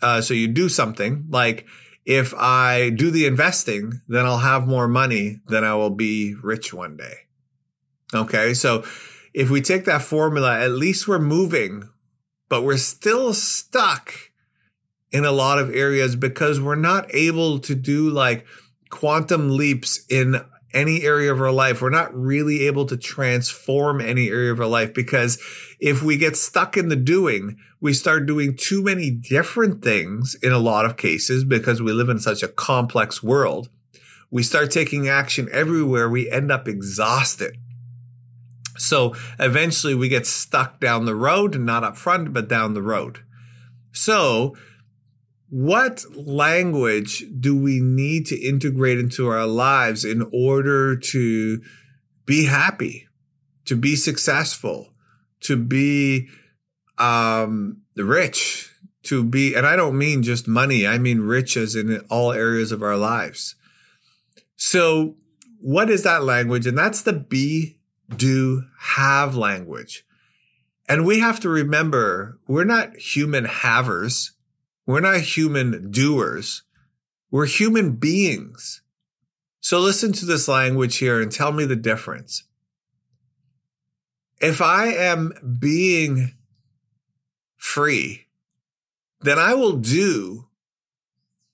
Uh, 0.00 0.20
so 0.20 0.34
you 0.34 0.48
do 0.48 0.68
something 0.68 1.26
like 1.28 1.66
if 2.04 2.34
I 2.34 2.90
do 2.90 3.10
the 3.10 3.26
investing, 3.26 4.00
then 4.08 4.26
I'll 4.26 4.38
have 4.38 4.66
more 4.66 4.88
money, 4.88 5.40
then 5.46 5.64
I 5.64 5.74
will 5.74 5.90
be 5.90 6.34
rich 6.42 6.74
one 6.74 6.96
day. 6.96 7.14
Okay. 8.14 8.54
So 8.54 8.84
if 9.32 9.50
we 9.50 9.60
take 9.60 9.84
that 9.84 10.02
formula, 10.02 10.58
at 10.58 10.72
least 10.72 11.08
we're 11.08 11.18
moving, 11.18 11.88
but 12.48 12.62
we're 12.62 12.76
still 12.76 13.32
stuck 13.32 14.14
in 15.10 15.24
a 15.24 15.32
lot 15.32 15.58
of 15.58 15.74
areas 15.74 16.16
because 16.16 16.60
we're 16.60 16.74
not 16.74 17.12
able 17.14 17.58
to 17.60 17.74
do 17.74 18.10
like 18.10 18.46
quantum 18.90 19.56
leaps 19.56 20.04
in 20.08 20.44
any 20.74 21.02
area 21.02 21.32
of 21.32 21.40
our 21.40 21.52
life. 21.52 21.82
We're 21.82 21.90
not 21.90 22.14
really 22.14 22.66
able 22.66 22.86
to 22.86 22.96
transform 22.96 24.00
any 24.00 24.28
area 24.28 24.52
of 24.52 24.60
our 24.60 24.66
life 24.66 24.94
because 24.94 25.38
if 25.80 26.02
we 26.02 26.16
get 26.16 26.36
stuck 26.36 26.76
in 26.76 26.88
the 26.88 26.96
doing, 26.96 27.56
we 27.80 27.92
start 27.92 28.26
doing 28.26 28.56
too 28.56 28.82
many 28.82 29.10
different 29.10 29.82
things 29.82 30.36
in 30.42 30.52
a 30.52 30.58
lot 30.58 30.84
of 30.84 30.96
cases 30.96 31.44
because 31.44 31.82
we 31.82 31.92
live 31.92 32.08
in 32.08 32.18
such 32.18 32.42
a 32.42 32.48
complex 32.48 33.22
world. 33.22 33.68
We 34.30 34.42
start 34.42 34.70
taking 34.70 35.08
action 35.08 35.48
everywhere. 35.52 36.08
We 36.08 36.30
end 36.30 36.50
up 36.50 36.66
exhausted. 36.66 37.56
So 38.78 39.14
eventually 39.38 39.94
we 39.94 40.08
get 40.08 40.26
stuck 40.26 40.80
down 40.80 41.04
the 41.04 41.14
road, 41.14 41.60
not 41.60 41.84
up 41.84 41.96
front, 41.96 42.32
but 42.32 42.48
down 42.48 42.74
the 42.74 42.82
road. 42.82 43.20
So 43.92 44.56
what 45.52 46.02
language 46.16 47.26
do 47.38 47.54
we 47.54 47.78
need 47.78 48.24
to 48.24 48.40
integrate 48.40 48.98
into 48.98 49.28
our 49.28 49.46
lives 49.46 50.02
in 50.02 50.26
order 50.32 50.96
to 50.96 51.60
be 52.24 52.46
happy, 52.46 53.06
to 53.66 53.76
be 53.76 53.94
successful, 53.94 54.94
to 55.40 55.58
be 55.58 56.26
um, 56.96 57.82
rich, 57.94 58.74
to 59.02 59.22
be, 59.22 59.54
and 59.54 59.66
I 59.66 59.76
don't 59.76 59.98
mean 59.98 60.22
just 60.22 60.48
money, 60.48 60.86
I 60.86 60.96
mean 60.96 61.20
rich 61.20 61.58
as 61.58 61.76
in 61.76 61.98
all 62.08 62.32
areas 62.32 62.72
of 62.72 62.82
our 62.82 62.96
lives. 62.96 63.54
So, 64.56 65.16
what 65.60 65.90
is 65.90 66.02
that 66.04 66.24
language? 66.24 66.66
And 66.66 66.78
that's 66.78 67.02
the 67.02 67.12
be, 67.12 67.76
do, 68.16 68.62
have 68.78 69.36
language. 69.36 70.06
And 70.88 71.04
we 71.04 71.20
have 71.20 71.40
to 71.40 71.50
remember 71.50 72.38
we're 72.48 72.64
not 72.64 72.96
human 72.96 73.44
havers 73.44 74.32
we're 74.86 75.00
not 75.00 75.20
human 75.20 75.90
doers. 75.90 76.62
We're 77.30 77.46
human 77.46 77.92
beings. 77.92 78.82
So 79.60 79.78
listen 79.78 80.12
to 80.14 80.26
this 80.26 80.48
language 80.48 80.96
here 80.96 81.20
and 81.20 81.30
tell 81.30 81.52
me 81.52 81.64
the 81.64 81.76
difference. 81.76 82.44
If 84.40 84.60
I 84.60 84.86
am 84.86 85.32
being 85.60 86.32
free, 87.56 88.26
then 89.20 89.38
I 89.38 89.54
will 89.54 89.76
do 89.76 90.48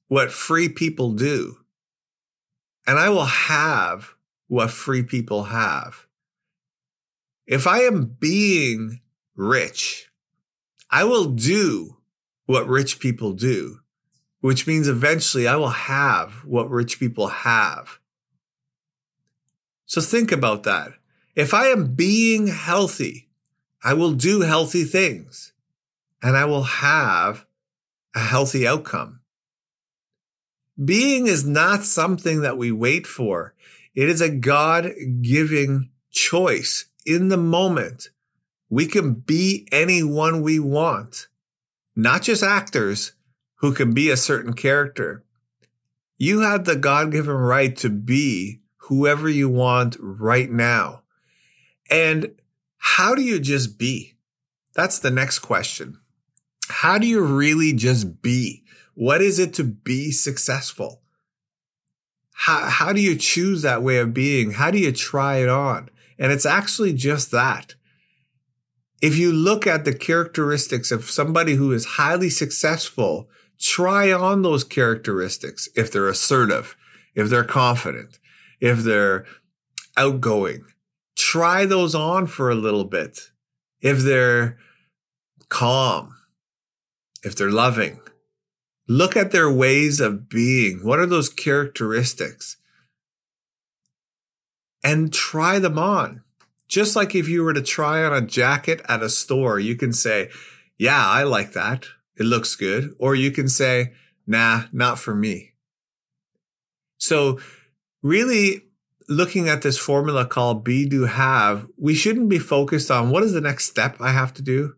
what 0.08 0.32
free 0.32 0.70
people 0.70 1.12
do. 1.12 1.58
And 2.86 2.98
I 2.98 3.10
will 3.10 3.26
have 3.26 4.14
what 4.46 4.70
free 4.70 5.02
people 5.02 5.44
have. 5.44 6.06
If 7.46 7.66
I 7.66 7.80
am 7.80 8.16
being 8.18 9.02
rich, 9.36 10.10
I 10.90 11.04
will 11.04 11.26
do 11.26 11.97
what 12.48 12.66
rich 12.66 12.98
people 12.98 13.34
do, 13.34 13.80
which 14.40 14.66
means 14.66 14.88
eventually 14.88 15.46
I 15.46 15.56
will 15.56 15.68
have 15.68 16.46
what 16.46 16.70
rich 16.70 16.98
people 16.98 17.28
have. 17.28 17.98
So 19.84 20.00
think 20.00 20.32
about 20.32 20.62
that. 20.62 20.92
If 21.36 21.52
I 21.52 21.66
am 21.66 21.94
being 21.94 22.46
healthy, 22.46 23.28
I 23.84 23.92
will 23.92 24.12
do 24.12 24.40
healthy 24.40 24.84
things 24.84 25.52
and 26.22 26.38
I 26.38 26.46
will 26.46 26.62
have 26.62 27.44
a 28.14 28.20
healthy 28.20 28.66
outcome. 28.66 29.20
Being 30.82 31.26
is 31.26 31.44
not 31.44 31.84
something 31.84 32.40
that 32.40 32.56
we 32.56 32.72
wait 32.72 33.06
for. 33.06 33.52
It 33.94 34.08
is 34.08 34.22
a 34.22 34.30
God 34.30 34.90
giving 35.20 35.90
choice 36.10 36.86
in 37.04 37.28
the 37.28 37.36
moment. 37.36 38.08
We 38.70 38.86
can 38.86 39.12
be 39.12 39.68
anyone 39.70 40.40
we 40.40 40.58
want 40.58 41.28
not 41.98 42.22
just 42.22 42.44
actors 42.44 43.12
who 43.56 43.74
can 43.74 43.92
be 43.92 44.08
a 44.08 44.16
certain 44.16 44.52
character. 44.52 45.24
You 46.16 46.42
have 46.42 46.64
the 46.64 46.76
God 46.76 47.10
given 47.10 47.34
right 47.34 47.76
to 47.78 47.90
be 47.90 48.60
whoever 48.82 49.28
you 49.28 49.48
want 49.48 49.96
right 49.98 50.48
now. 50.48 51.02
And 51.90 52.36
how 52.76 53.16
do 53.16 53.22
you 53.22 53.40
just 53.40 53.78
be? 53.78 54.14
That's 54.76 55.00
the 55.00 55.10
next 55.10 55.40
question. 55.40 55.98
How 56.68 56.98
do 56.98 57.06
you 57.08 57.20
really 57.20 57.72
just 57.72 58.22
be? 58.22 58.62
What 58.94 59.20
is 59.20 59.40
it 59.40 59.52
to 59.54 59.64
be 59.64 60.12
successful? 60.12 61.02
How, 62.32 62.70
how 62.70 62.92
do 62.92 63.00
you 63.00 63.16
choose 63.16 63.62
that 63.62 63.82
way 63.82 63.98
of 63.98 64.14
being? 64.14 64.52
How 64.52 64.70
do 64.70 64.78
you 64.78 64.92
try 64.92 65.38
it 65.38 65.48
on? 65.48 65.90
And 66.16 66.30
it's 66.30 66.46
actually 66.46 66.92
just 66.92 67.32
that 67.32 67.74
if 69.00 69.16
you 69.16 69.32
look 69.32 69.66
at 69.66 69.84
the 69.84 69.94
characteristics 69.94 70.90
of 70.90 71.10
somebody 71.10 71.54
who 71.54 71.72
is 71.72 71.84
highly 71.84 72.30
successful, 72.30 73.28
try 73.58 74.12
on 74.12 74.42
those 74.42 74.64
characteristics. 74.64 75.68
If 75.76 75.92
they're 75.92 76.08
assertive, 76.08 76.76
if 77.14 77.28
they're 77.28 77.44
confident, 77.44 78.18
if 78.60 78.78
they're 78.78 79.24
outgoing, 79.96 80.64
try 81.16 81.64
those 81.64 81.94
on 81.94 82.26
for 82.26 82.50
a 82.50 82.56
little 82.56 82.84
bit. 82.84 83.30
If 83.80 84.00
they're 84.00 84.58
calm, 85.48 86.16
if 87.22 87.36
they're 87.36 87.50
loving, 87.50 88.00
look 88.88 89.16
at 89.16 89.30
their 89.30 89.50
ways 89.50 90.00
of 90.00 90.28
being. 90.28 90.84
What 90.84 90.98
are 90.98 91.06
those 91.06 91.28
characteristics? 91.28 92.56
And 94.82 95.12
try 95.12 95.58
them 95.58 95.78
on. 95.78 96.22
Just 96.68 96.94
like 96.94 97.14
if 97.14 97.28
you 97.28 97.42
were 97.42 97.54
to 97.54 97.62
try 97.62 98.04
on 98.04 98.12
a 98.12 98.26
jacket 98.26 98.82
at 98.88 99.02
a 99.02 99.08
store, 99.08 99.58
you 99.58 99.74
can 99.74 99.92
say, 99.92 100.30
yeah, 100.76 101.06
I 101.06 101.22
like 101.22 101.52
that. 101.54 101.86
It 102.16 102.24
looks 102.24 102.54
good. 102.54 102.94
Or 102.98 103.14
you 103.14 103.30
can 103.30 103.48
say, 103.48 103.94
nah, 104.26 104.64
not 104.72 104.98
for 104.98 105.14
me. 105.14 105.54
So 106.98 107.40
really 108.02 108.64
looking 109.08 109.48
at 109.48 109.62
this 109.62 109.78
formula 109.78 110.26
called 110.26 110.62
be, 110.62 110.86
do, 110.86 111.04
have, 111.04 111.66
we 111.78 111.94
shouldn't 111.94 112.28
be 112.28 112.38
focused 112.38 112.90
on 112.90 113.10
what 113.10 113.22
is 113.22 113.32
the 113.32 113.40
next 113.40 113.66
step 113.66 113.96
I 114.00 114.12
have 114.12 114.34
to 114.34 114.42
do 114.42 114.74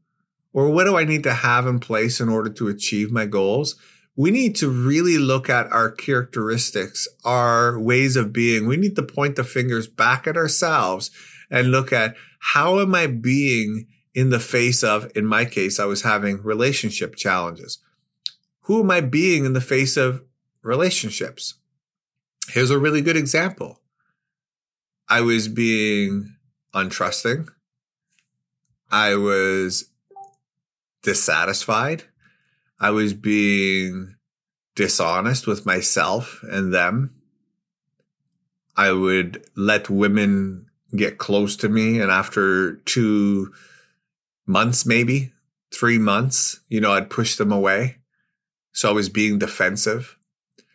or 0.52 0.70
what 0.70 0.84
do 0.84 0.96
I 0.96 1.04
need 1.04 1.24
to 1.24 1.34
have 1.34 1.66
in 1.66 1.80
place 1.80 2.20
in 2.20 2.28
order 2.28 2.50
to 2.50 2.68
achieve 2.68 3.10
my 3.10 3.26
goals? 3.26 3.76
We 4.16 4.30
need 4.30 4.54
to 4.56 4.68
really 4.68 5.18
look 5.18 5.48
at 5.48 5.70
our 5.72 5.90
characteristics, 5.90 7.08
our 7.24 7.80
ways 7.80 8.16
of 8.16 8.32
being. 8.32 8.66
We 8.66 8.76
need 8.76 8.96
to 8.96 9.02
point 9.02 9.36
the 9.36 9.44
fingers 9.44 9.86
back 9.86 10.26
at 10.26 10.36
ourselves 10.36 11.10
and 11.50 11.70
look 11.70 11.92
at 11.92 12.14
how 12.38 12.80
am 12.80 12.94
I 12.94 13.06
being 13.06 13.86
in 14.14 14.30
the 14.30 14.40
face 14.40 14.82
of, 14.82 15.10
in 15.14 15.26
my 15.26 15.44
case, 15.44 15.78
I 15.78 15.84
was 15.84 16.02
having 16.02 16.42
relationship 16.42 17.16
challenges. 17.16 17.78
Who 18.62 18.80
am 18.80 18.90
I 18.90 19.00
being 19.00 19.44
in 19.44 19.52
the 19.52 19.60
face 19.60 19.96
of 19.96 20.22
relationships? 20.62 21.54
Here's 22.48 22.70
a 22.70 22.78
really 22.78 23.00
good 23.02 23.16
example. 23.16 23.80
I 25.08 25.20
was 25.20 25.48
being 25.48 26.36
untrusting. 26.74 27.48
I 28.90 29.16
was 29.16 29.90
dissatisfied. 31.02 32.04
I 32.78 32.90
was 32.90 33.14
being 33.14 34.14
dishonest 34.74 35.46
with 35.46 35.66
myself 35.66 36.40
and 36.42 36.72
them. 36.72 37.14
I 38.76 38.92
would 38.92 39.44
let 39.56 39.90
women 39.90 40.69
get 40.94 41.18
close 41.18 41.56
to 41.56 41.68
me. 41.68 42.00
And 42.00 42.10
after 42.10 42.76
two 42.76 43.52
months, 44.46 44.84
maybe 44.84 45.32
three 45.72 45.98
months, 45.98 46.60
you 46.68 46.80
know, 46.80 46.92
I'd 46.92 47.10
push 47.10 47.36
them 47.36 47.52
away. 47.52 47.98
So 48.72 48.88
I 48.90 48.92
was 48.92 49.08
being 49.08 49.38
defensive. 49.38 50.16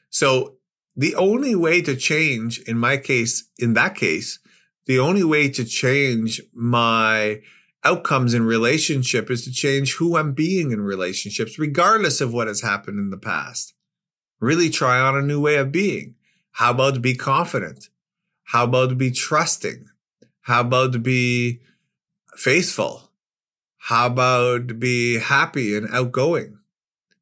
So 0.09 0.55
the 0.95 1.15
only 1.15 1.55
way 1.55 1.81
to 1.81 1.95
change, 1.95 2.59
in 2.59 2.77
my 2.77 2.97
case, 2.97 3.49
in 3.57 3.73
that 3.73 3.95
case, 3.95 4.39
the 4.85 4.99
only 4.99 5.23
way 5.23 5.49
to 5.49 5.65
change 5.65 6.41
my 6.53 7.41
outcomes 7.83 8.33
in 8.33 8.43
relationship 8.43 9.29
is 9.29 9.43
to 9.43 9.51
change 9.51 9.95
who 9.95 10.17
I'm 10.17 10.33
being 10.33 10.71
in 10.71 10.81
relationships, 10.81 11.59
regardless 11.59 12.21
of 12.21 12.33
what 12.33 12.47
has 12.47 12.61
happened 12.61 12.99
in 12.99 13.09
the 13.09 13.17
past. 13.17 13.73
Really 14.39 14.69
try 14.69 14.99
on 14.99 15.15
a 15.15 15.21
new 15.21 15.41
way 15.41 15.55
of 15.55 15.71
being. 15.71 16.15
How 16.53 16.71
about 16.71 17.01
be 17.01 17.15
confident? 17.15 17.89
How 18.45 18.63
about 18.63 18.97
be 18.97 19.11
trusting? 19.11 19.87
How 20.45 20.61
about 20.61 20.93
to 20.93 20.99
be 20.99 21.61
faithful? 22.35 23.09
How 23.77 24.05
about 24.05 24.67
to 24.67 24.75
be 24.75 25.17
happy 25.17 25.75
and 25.75 25.87
outgoing? 25.91 26.59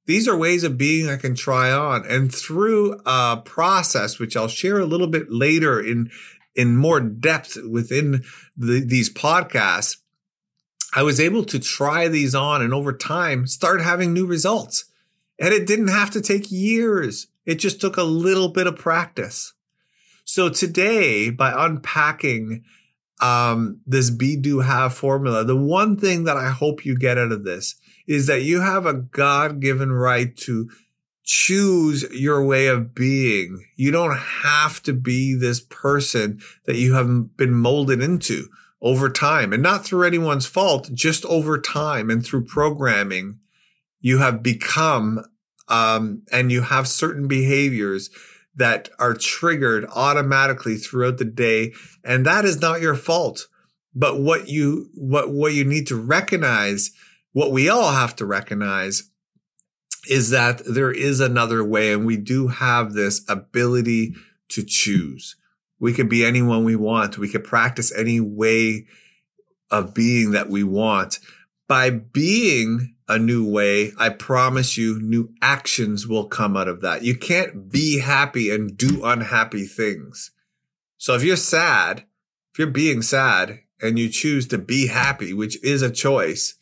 These 0.06 0.28
are 0.28 0.36
ways 0.36 0.66
of 0.66 0.78
being 0.78 1.10
I 1.10 1.16
can 1.16 1.34
try 1.34 1.72
on. 1.72 2.06
And 2.06 2.36
through 2.36 3.00
a 3.06 3.42
process, 3.46 4.20
which 4.20 4.36
I'll 4.36 4.50
share 4.50 4.78
a 4.78 4.86
little 4.86 5.08
bit 5.08 5.32
later 5.32 5.80
in, 5.80 6.12
in 6.54 6.76
more 6.76 7.00
depth 7.00 7.58
within 7.66 8.26
the, 8.58 8.84
these 8.86 9.10
podcasts, 9.10 10.00
I 10.94 11.04
was 11.04 11.22
able 11.22 11.46
to 11.46 11.60
try 11.60 12.10
these 12.10 12.36
on 12.36 12.62
and 12.62 12.74
over 12.74 12.92
time 12.92 13.48
start 13.48 13.82
having 13.82 14.12
new 14.12 14.26
results. 14.26 14.92
And 15.40 15.54
it 15.54 15.66
didn't 15.66 15.88
have 15.88 16.12
to 16.12 16.22
take 16.22 16.52
years. 16.52 17.28
It 17.46 17.56
just 17.56 17.80
took 17.80 17.96
a 17.96 18.04
little 18.04 18.50
bit 18.50 18.68
of 18.68 18.76
practice. 18.76 19.54
So 20.26 20.50
today, 20.50 21.30
by 21.30 21.54
unpacking 21.56 22.66
um, 23.22 23.80
this 23.86 24.10
be 24.10 24.36
do 24.36 24.60
have 24.60 24.94
formula, 24.94 25.44
the 25.44 25.56
one 25.56 25.98
thing 25.98 26.24
that 26.26 26.38
I 26.38 26.50
hope 26.50 26.86
you 26.86 26.98
get 26.98 27.18
out 27.18 27.32
of 27.32 27.44
this 27.44 27.76
is 28.08 28.28
that 28.28 28.44
you 28.44 28.62
have 28.62 28.86
a 28.86 28.94
God 28.94 29.60
given 29.60 29.92
right 29.92 30.36
to 30.38 30.70
choose 31.24 32.04
your 32.12 32.44
way 32.46 32.68
of 32.68 32.94
being. 32.94 33.66
You 33.76 33.92
don't 33.92 34.18
have 34.18 34.84
to 34.84 34.94
be 34.94 35.36
this 35.36 35.62
person 35.62 36.42
that 36.66 36.76
you 36.76 36.94
have 36.96 37.38
been 37.38 37.54
molded 37.54 38.02
into 38.02 38.48
over 38.82 39.10
time 39.10 39.54
and 39.54 39.64
not 39.64 39.86
through 39.86 40.06
anyone's 40.06 40.46
fault, 40.46 40.90
just 40.94 41.24
over 41.26 41.58
time 41.58 42.10
and 42.10 42.26
through 42.26 42.44
programming, 42.46 43.40
you 44.02 44.18
have 44.18 44.44
become, 44.44 45.24
um, 45.70 46.24
and 46.32 46.52
you 46.52 46.62
have 46.62 46.88
certain 46.90 47.28
behaviors 47.28 48.10
that 48.56 48.90
are 49.00 49.14
triggered 49.14 49.86
automatically 49.96 50.76
throughout 50.76 51.18
the 51.18 51.26
day. 51.26 51.74
And 52.04 52.26
that 52.26 52.46
is 52.46 52.62
not 52.62 52.82
your 52.82 52.96
fault. 52.96 53.48
But 53.96 54.20
what 54.20 54.48
you, 54.48 54.90
what, 54.96 55.32
what 55.32 55.54
you 55.54 55.66
need 55.66 55.88
to 55.88 55.96
recognize, 55.96 56.92
what 57.32 57.52
we 57.52 57.70
all 57.70 57.92
have 57.92 58.16
to 58.18 58.26
recognize 58.26 59.10
is 60.10 60.30
that 60.32 60.62
there 60.66 60.92
is 60.92 61.20
another 61.20 61.64
way 61.64 61.94
and 61.94 62.06
we 62.06 62.18
do 62.18 62.48
have 62.48 62.94
this 62.94 63.24
ability 63.30 64.14
to 64.50 64.64
choose. 64.64 65.36
We 65.80 65.94
could 65.94 66.10
be 66.10 66.26
anyone 66.26 66.64
we 66.64 66.76
want. 66.76 67.18
We 67.18 67.30
could 67.30 67.44
practice 67.44 67.96
any 67.96 68.20
way 68.20 68.86
of 69.72 69.94
being 69.94 70.32
that 70.32 70.50
we 70.50 70.64
want. 70.64 71.20
By 71.68 71.90
being 71.90 72.93
a 73.08 73.20
new 73.20 73.50
way, 73.50 73.92
I 74.00 74.10
promise 74.10 74.78
you 74.78 75.00
new 75.00 75.34
actions 75.42 76.08
will 76.08 76.26
come 76.26 76.56
out 76.56 76.68
of 76.68 76.82
that. 76.82 77.04
You 77.04 77.16
can't 77.18 77.72
be 77.72 78.00
happy 78.00 78.50
and 78.50 78.78
do 78.78 79.04
unhappy 79.04 79.66
things. 79.66 80.32
So 80.98 81.16
if 81.16 81.24
you're 81.24 81.36
sad, 81.36 82.06
if 82.52 82.60
you're 82.60 82.68
being 82.68 83.02
sad 83.02 83.60
and 83.82 84.00
you 84.00 84.10
choose 84.10 84.48
to 84.48 84.58
be 84.58 84.88
happy, 84.88 85.34
which 85.34 85.62
is 85.64 85.82
a 85.82 85.92
choice, 85.92 86.56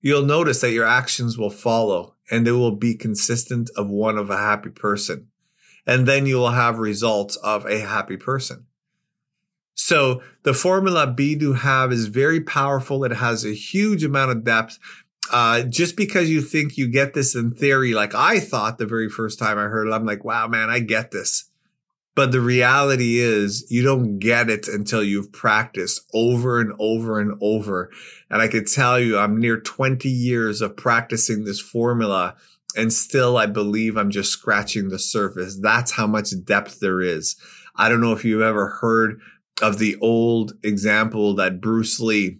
you'll 0.00 0.24
notice 0.24 0.60
that 0.60 0.72
your 0.72 0.86
actions 0.86 1.36
will 1.36 1.50
follow 1.50 2.14
and 2.30 2.46
they 2.46 2.52
will 2.52 2.76
be 2.76 2.94
consistent 2.94 3.70
of 3.76 3.88
one 3.88 4.16
of 4.16 4.30
a 4.30 4.36
happy 4.36 4.70
person. 4.70 5.28
And 5.86 6.06
then 6.06 6.26
you 6.26 6.36
will 6.36 6.50
have 6.50 6.78
results 6.78 7.36
of 7.36 7.64
a 7.66 7.80
happy 7.80 8.16
person. 8.16 8.66
So 9.74 10.22
the 10.42 10.54
formula 10.54 11.06
be 11.06 11.34
do 11.34 11.54
have 11.54 11.92
is 11.92 12.08
very 12.08 12.40
powerful. 12.40 13.04
It 13.04 13.12
has 13.12 13.44
a 13.44 13.54
huge 13.54 14.04
amount 14.04 14.32
of 14.32 14.44
depth. 14.44 14.78
Uh, 15.30 15.62
just 15.62 15.96
because 15.96 16.30
you 16.30 16.40
think 16.40 16.76
you 16.76 16.88
get 16.88 17.14
this 17.14 17.34
in 17.34 17.50
theory, 17.50 17.94
like 17.94 18.14
I 18.14 18.40
thought 18.40 18.78
the 18.78 18.86
very 18.86 19.08
first 19.08 19.38
time 19.38 19.58
I 19.58 19.64
heard 19.64 19.88
it, 19.88 19.92
I'm 19.92 20.06
like, 20.06 20.24
wow, 20.24 20.48
man, 20.48 20.70
I 20.70 20.80
get 20.80 21.10
this. 21.10 21.50
But 22.14 22.32
the 22.32 22.40
reality 22.40 23.18
is 23.18 23.64
you 23.70 23.82
don't 23.82 24.18
get 24.18 24.50
it 24.50 24.66
until 24.66 25.04
you've 25.04 25.30
practiced 25.30 26.00
over 26.12 26.60
and 26.60 26.72
over 26.80 27.20
and 27.20 27.38
over. 27.40 27.90
And 28.28 28.42
I 28.42 28.48
could 28.48 28.66
tell 28.66 28.98
you 28.98 29.16
I'm 29.16 29.38
near 29.38 29.60
20 29.60 30.08
years 30.08 30.60
of 30.60 30.76
practicing 30.76 31.44
this 31.44 31.60
formula 31.60 32.34
and 32.76 32.92
still 32.92 33.36
I 33.36 33.46
believe 33.46 33.96
I'm 33.96 34.10
just 34.10 34.32
scratching 34.32 34.88
the 34.88 34.98
surface. 34.98 35.58
That's 35.60 35.92
how 35.92 36.06
much 36.06 36.30
depth 36.44 36.80
there 36.80 37.00
is. 37.00 37.36
I 37.76 37.88
don't 37.88 38.00
know 38.00 38.12
if 38.12 38.24
you've 38.24 38.42
ever 38.42 38.68
heard 38.80 39.20
of 39.62 39.78
the 39.78 39.96
old 40.00 40.54
example 40.64 41.34
that 41.34 41.60
Bruce 41.60 42.00
Lee 42.00 42.38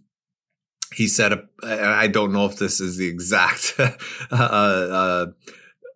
he 0.94 1.06
said, 1.06 1.46
I 1.62 2.06
don't 2.06 2.32
know 2.32 2.46
if 2.46 2.56
this 2.56 2.80
is 2.80 2.96
the 2.96 3.08
exact 3.08 3.74
uh, 4.30 4.34
uh, 4.34 5.26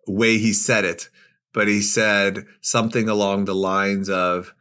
way 0.07 0.37
he 0.37 0.53
said 0.53 0.85
it, 0.85 1.09
but 1.53 1.67
he 1.67 1.81
said 1.81 2.45
something 2.61 3.09
along 3.09 3.45
the 3.45 3.55
lines 3.55 4.09
of, 4.09 4.53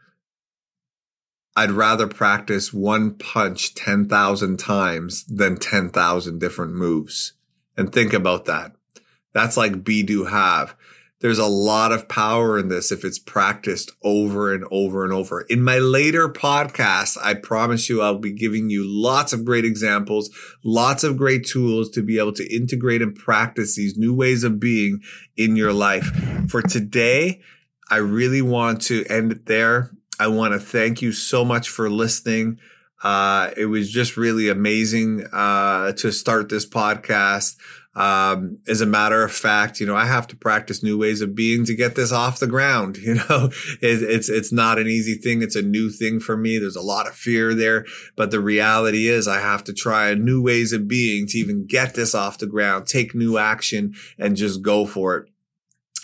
I'd 1.55 1.71
rather 1.71 2.07
practice 2.07 2.73
one 2.73 3.15
punch 3.15 3.75
10,000 3.75 4.59
times 4.59 5.25
than 5.25 5.59
10,000 5.59 6.39
different 6.39 6.73
moves. 6.73 7.35
And 7.77 7.93
think 7.93 8.15
about 8.15 8.47
that. 8.47 8.73
That's 9.35 9.57
like 9.57 9.85
be 9.85 10.03
do 10.03 10.25
have 10.25 10.75
there's 11.23 11.39
a 11.39 11.47
lot 11.47 11.93
of 11.93 12.09
power 12.09 12.59
in 12.59 12.69
this 12.69 12.91
if 12.91 13.05
it's 13.05 13.19
practiced 13.19 13.93
over 14.03 14.53
and 14.53 14.65
over 14.73 15.05
and 15.05 15.13
over. 15.13 15.43
In 15.43 15.63
my 15.63 15.79
later 15.79 16.29
podcast, 16.29 17.17
I 17.23 17.35
promise 17.35 17.89
you 17.89 18.03
I'll 18.03 18.19
be 18.19 18.33
giving 18.33 18.71
you 18.71 18.85
lots 18.85 19.33
of 19.33 19.45
great 19.45 19.65
examples, 19.65 20.31
lots 20.65 21.05
of 21.05 21.17
great 21.17 21.47
tools 21.47 21.89
to 21.91 22.03
be 22.03 22.19
able 22.19 22.33
to 22.35 22.55
integrate 22.55 23.03
and 23.03 23.15
practice 23.15 23.77
these 23.77 23.97
new 23.97 24.13
ways 24.13 24.43
of 24.43 24.59
being 24.59 25.01
in 25.37 25.55
your 25.55 25.73
life. 25.73 26.11
For 26.49 26.61
today, 26.61 27.41
I 27.89 27.99
really 27.99 28.43
want 28.43 28.83
to 28.83 29.05
end 29.09 29.31
it 29.31 29.47
there. 29.47 29.93
I 30.19 30.27
want 30.27 30.55
to 30.55 30.59
thank 30.59 31.01
you 31.03 31.13
so 31.13 31.45
much 31.45 31.69
for 31.69 31.89
listening. 31.89 32.59
Uh, 33.03 33.51
it 33.57 33.67
was 33.67 33.91
just 33.91 34.17
really 34.17 34.49
amazing 34.49 35.25
uh, 35.33 35.93
to 35.93 36.13
start 36.13 36.49
this 36.49 36.67
podcast. 36.69 37.57
Um, 37.95 38.59
as 38.67 38.81
a 38.81 38.87
matter 38.87 39.23
of 39.23 39.33
fact, 39.33 39.79
you 39.79 39.87
know, 39.87 39.95
I 39.95 40.07
have 40.07 40.27
to 40.29 40.37
practice 40.37 40.83
new 40.83 40.97
ways 40.97 41.21
of 41.21 41.35
being 41.35 41.67
to 41.67 41.75
get 41.75 41.95
this 41.95 42.11
off 42.11 42.41
the 42.41 42.47
ground. 42.47 42.99
You 43.03 43.15
know, 43.15 43.51
it, 43.83 44.03
it's, 44.03 44.29
it's 44.31 44.53
not 44.53 44.79
an 44.79 44.87
easy 44.87 45.17
thing. 45.17 45.43
It's 45.43 45.57
a 45.57 45.61
new 45.61 45.91
thing 45.91 46.19
for 46.21 46.37
me. 46.37 46.57
There's 46.57 46.77
a 46.77 46.81
lot 46.81 47.07
of 47.07 47.15
fear 47.15 47.53
there, 47.53 47.85
but 48.17 48.31
the 48.31 48.41
reality 48.41 49.09
is 49.09 49.29
I 49.29 49.41
have 49.41 49.65
to 49.65 49.73
try 49.75 50.15
new 50.15 50.41
ways 50.41 50.73
of 50.73 50.89
being 50.89 51.27
to 51.27 51.39
even 51.39 51.67
get 51.67 51.95
this 51.95 52.15
off 52.15 52.39
the 52.39 52.47
ground, 52.47 52.87
take 52.87 53.15
new 53.15 53.37
action 53.37 53.95
and 54.19 54.37
just 54.37 54.63
go 54.63 54.87
for 54.87 55.17
it. 55.17 55.29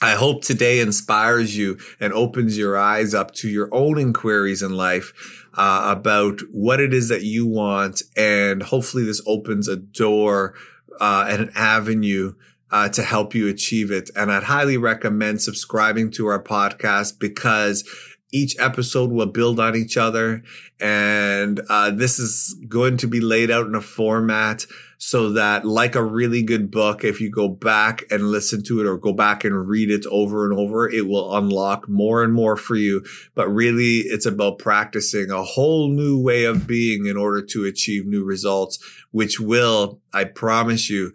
I 0.01 0.13
hope 0.13 0.45
today 0.45 0.81
inspires 0.81 1.57
you 1.57 1.79
and 1.99 2.13
opens 2.13 2.59
your 2.59 2.77
eyes 2.77 3.15
up 3.15 3.35
to 3.37 3.49
your 3.49 3.69
own 3.73 3.99
inquiries 3.99 4.63
in 4.63 4.77
life 4.77 5.47
uh, 5.55 5.95
about 5.97 6.41
what 6.53 6.81
it 6.81 6.93
is 6.93 7.09
that 7.09 7.23
you 7.23 7.47
want. 7.47 8.03
And 8.17 8.63
hopefully 8.63 9.05
this 9.05 9.23
opens 9.27 9.67
a 9.67 9.77
door 9.77 10.55
uh, 11.01 11.27
and 11.29 11.43
an 11.43 11.51
avenue 11.55 12.35
uh, 12.71 12.89
to 12.91 13.03
help 13.03 13.35
you 13.35 13.49
achieve 13.49 13.91
it. 13.91 14.11
And 14.15 14.31
I'd 14.31 14.45
highly 14.45 14.77
recommend 14.77 15.41
subscribing 15.41 16.11
to 16.13 16.27
our 16.27 16.43
podcast 16.43 17.19
because 17.19 17.89
each 18.31 18.59
episode 18.59 19.11
will 19.11 19.27
build 19.27 19.59
on 19.59 19.75
each 19.75 19.97
other. 19.97 20.43
And 20.81 21.61
uh, 21.69 21.91
this 21.91 22.19
is 22.19 22.55
going 22.69 22.99
to 22.99 23.07
be 23.07 23.21
laid 23.21 23.51
out 23.51 23.67
in 23.67 23.75
a 23.75 23.81
format 23.81 24.67
so 24.99 25.31
that 25.31 25.65
like 25.65 25.95
a 25.95 26.03
really 26.03 26.43
good 26.43 26.71
book, 26.71 27.05
if 27.05 27.21
you 27.21 27.31
go 27.31 27.49
back 27.49 28.03
and 28.11 28.31
listen 28.31 28.63
to 28.65 28.81
it 28.81 28.87
or 28.87 28.99
go 28.99 29.13
back 29.13 29.45
and 29.45 29.69
read 29.69 29.91
it 29.91 30.05
over 30.11 30.45
and 30.45 30.59
over, 30.59 30.91
it 30.91 31.07
will 31.07 31.37
unlock 31.37 31.89
more 31.89 32.23
and 32.23 32.35
more 32.35 32.57
for 32.57 32.75
you. 32.75 33.05
But 33.35 33.49
really 33.49 33.99
it's 34.01 34.27
about 34.27 34.59
practicing 34.59 35.31
a 35.31 35.45
whole 35.45 35.89
new 35.89 36.21
way 36.21 36.45
of 36.45 36.67
being 36.67 37.07
in 37.07 37.17
order 37.17 37.43
to 37.43 37.65
achieve 37.65 38.07
new 38.07 38.25
results, 38.25 38.79
which 39.13 39.41
will, 39.41 40.01
I 40.13 40.25
promise 40.25 40.91
you, 40.91 41.15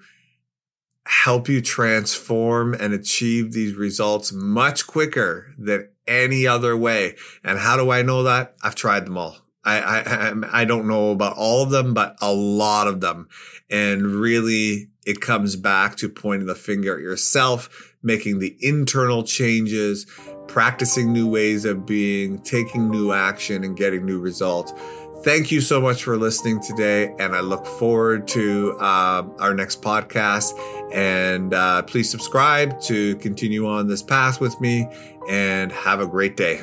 help 1.05 1.49
you 1.49 1.61
transform 1.61 2.73
and 2.73 2.93
achieve 2.93 3.51
these 3.51 3.75
results 3.75 4.31
much 4.31 4.87
quicker 4.87 5.53
than 5.57 5.89
any 6.07 6.47
other 6.47 6.75
way. 6.77 7.15
And 7.43 7.59
how 7.59 7.77
do 7.77 7.91
I 7.91 8.01
know 8.01 8.23
that? 8.23 8.55
I've 8.61 8.75
tried 8.75 9.05
them 9.05 9.17
all. 9.17 9.37
I, 9.65 9.79
I, 9.79 10.61
I 10.61 10.65
don't 10.65 10.87
know 10.87 11.11
about 11.11 11.37
all 11.37 11.63
of 11.63 11.69
them, 11.69 11.93
but 11.93 12.17
a 12.21 12.33
lot 12.33 12.87
of 12.87 12.99
them. 12.99 13.29
And 13.69 14.05
really 14.07 14.89
it 15.05 15.21
comes 15.21 15.55
back 15.55 15.95
to 15.97 16.09
pointing 16.09 16.47
the 16.47 16.55
finger 16.55 16.95
at 16.95 17.01
yourself, 17.01 17.95
making 18.01 18.39
the 18.39 18.57
internal 18.59 19.23
changes, 19.23 20.05
practicing 20.47 21.11
new 21.11 21.27
ways 21.27 21.65
of 21.65 21.85
being, 21.85 22.39
taking 22.39 22.89
new 22.89 23.11
action 23.11 23.63
and 23.63 23.77
getting 23.77 24.05
new 24.05 24.19
results. 24.19 24.73
Thank 25.23 25.51
you 25.51 25.61
so 25.61 25.79
much 25.79 26.03
for 26.03 26.17
listening 26.17 26.59
today. 26.59 27.15
And 27.17 27.33
I 27.33 27.39
look 27.39 27.65
forward 27.65 28.27
to 28.29 28.75
uh, 28.77 29.23
our 29.39 29.53
next 29.53 29.81
podcast. 29.81 30.51
And 30.93 31.53
uh, 31.53 31.83
please 31.83 32.09
subscribe 32.09 32.81
to 32.81 33.15
continue 33.17 33.65
on 33.65 33.87
this 33.87 34.03
path 34.03 34.41
with 34.41 34.59
me 34.59 34.89
and 35.29 35.71
have 35.71 36.01
a 36.01 36.07
great 36.07 36.35
day. 36.35 36.61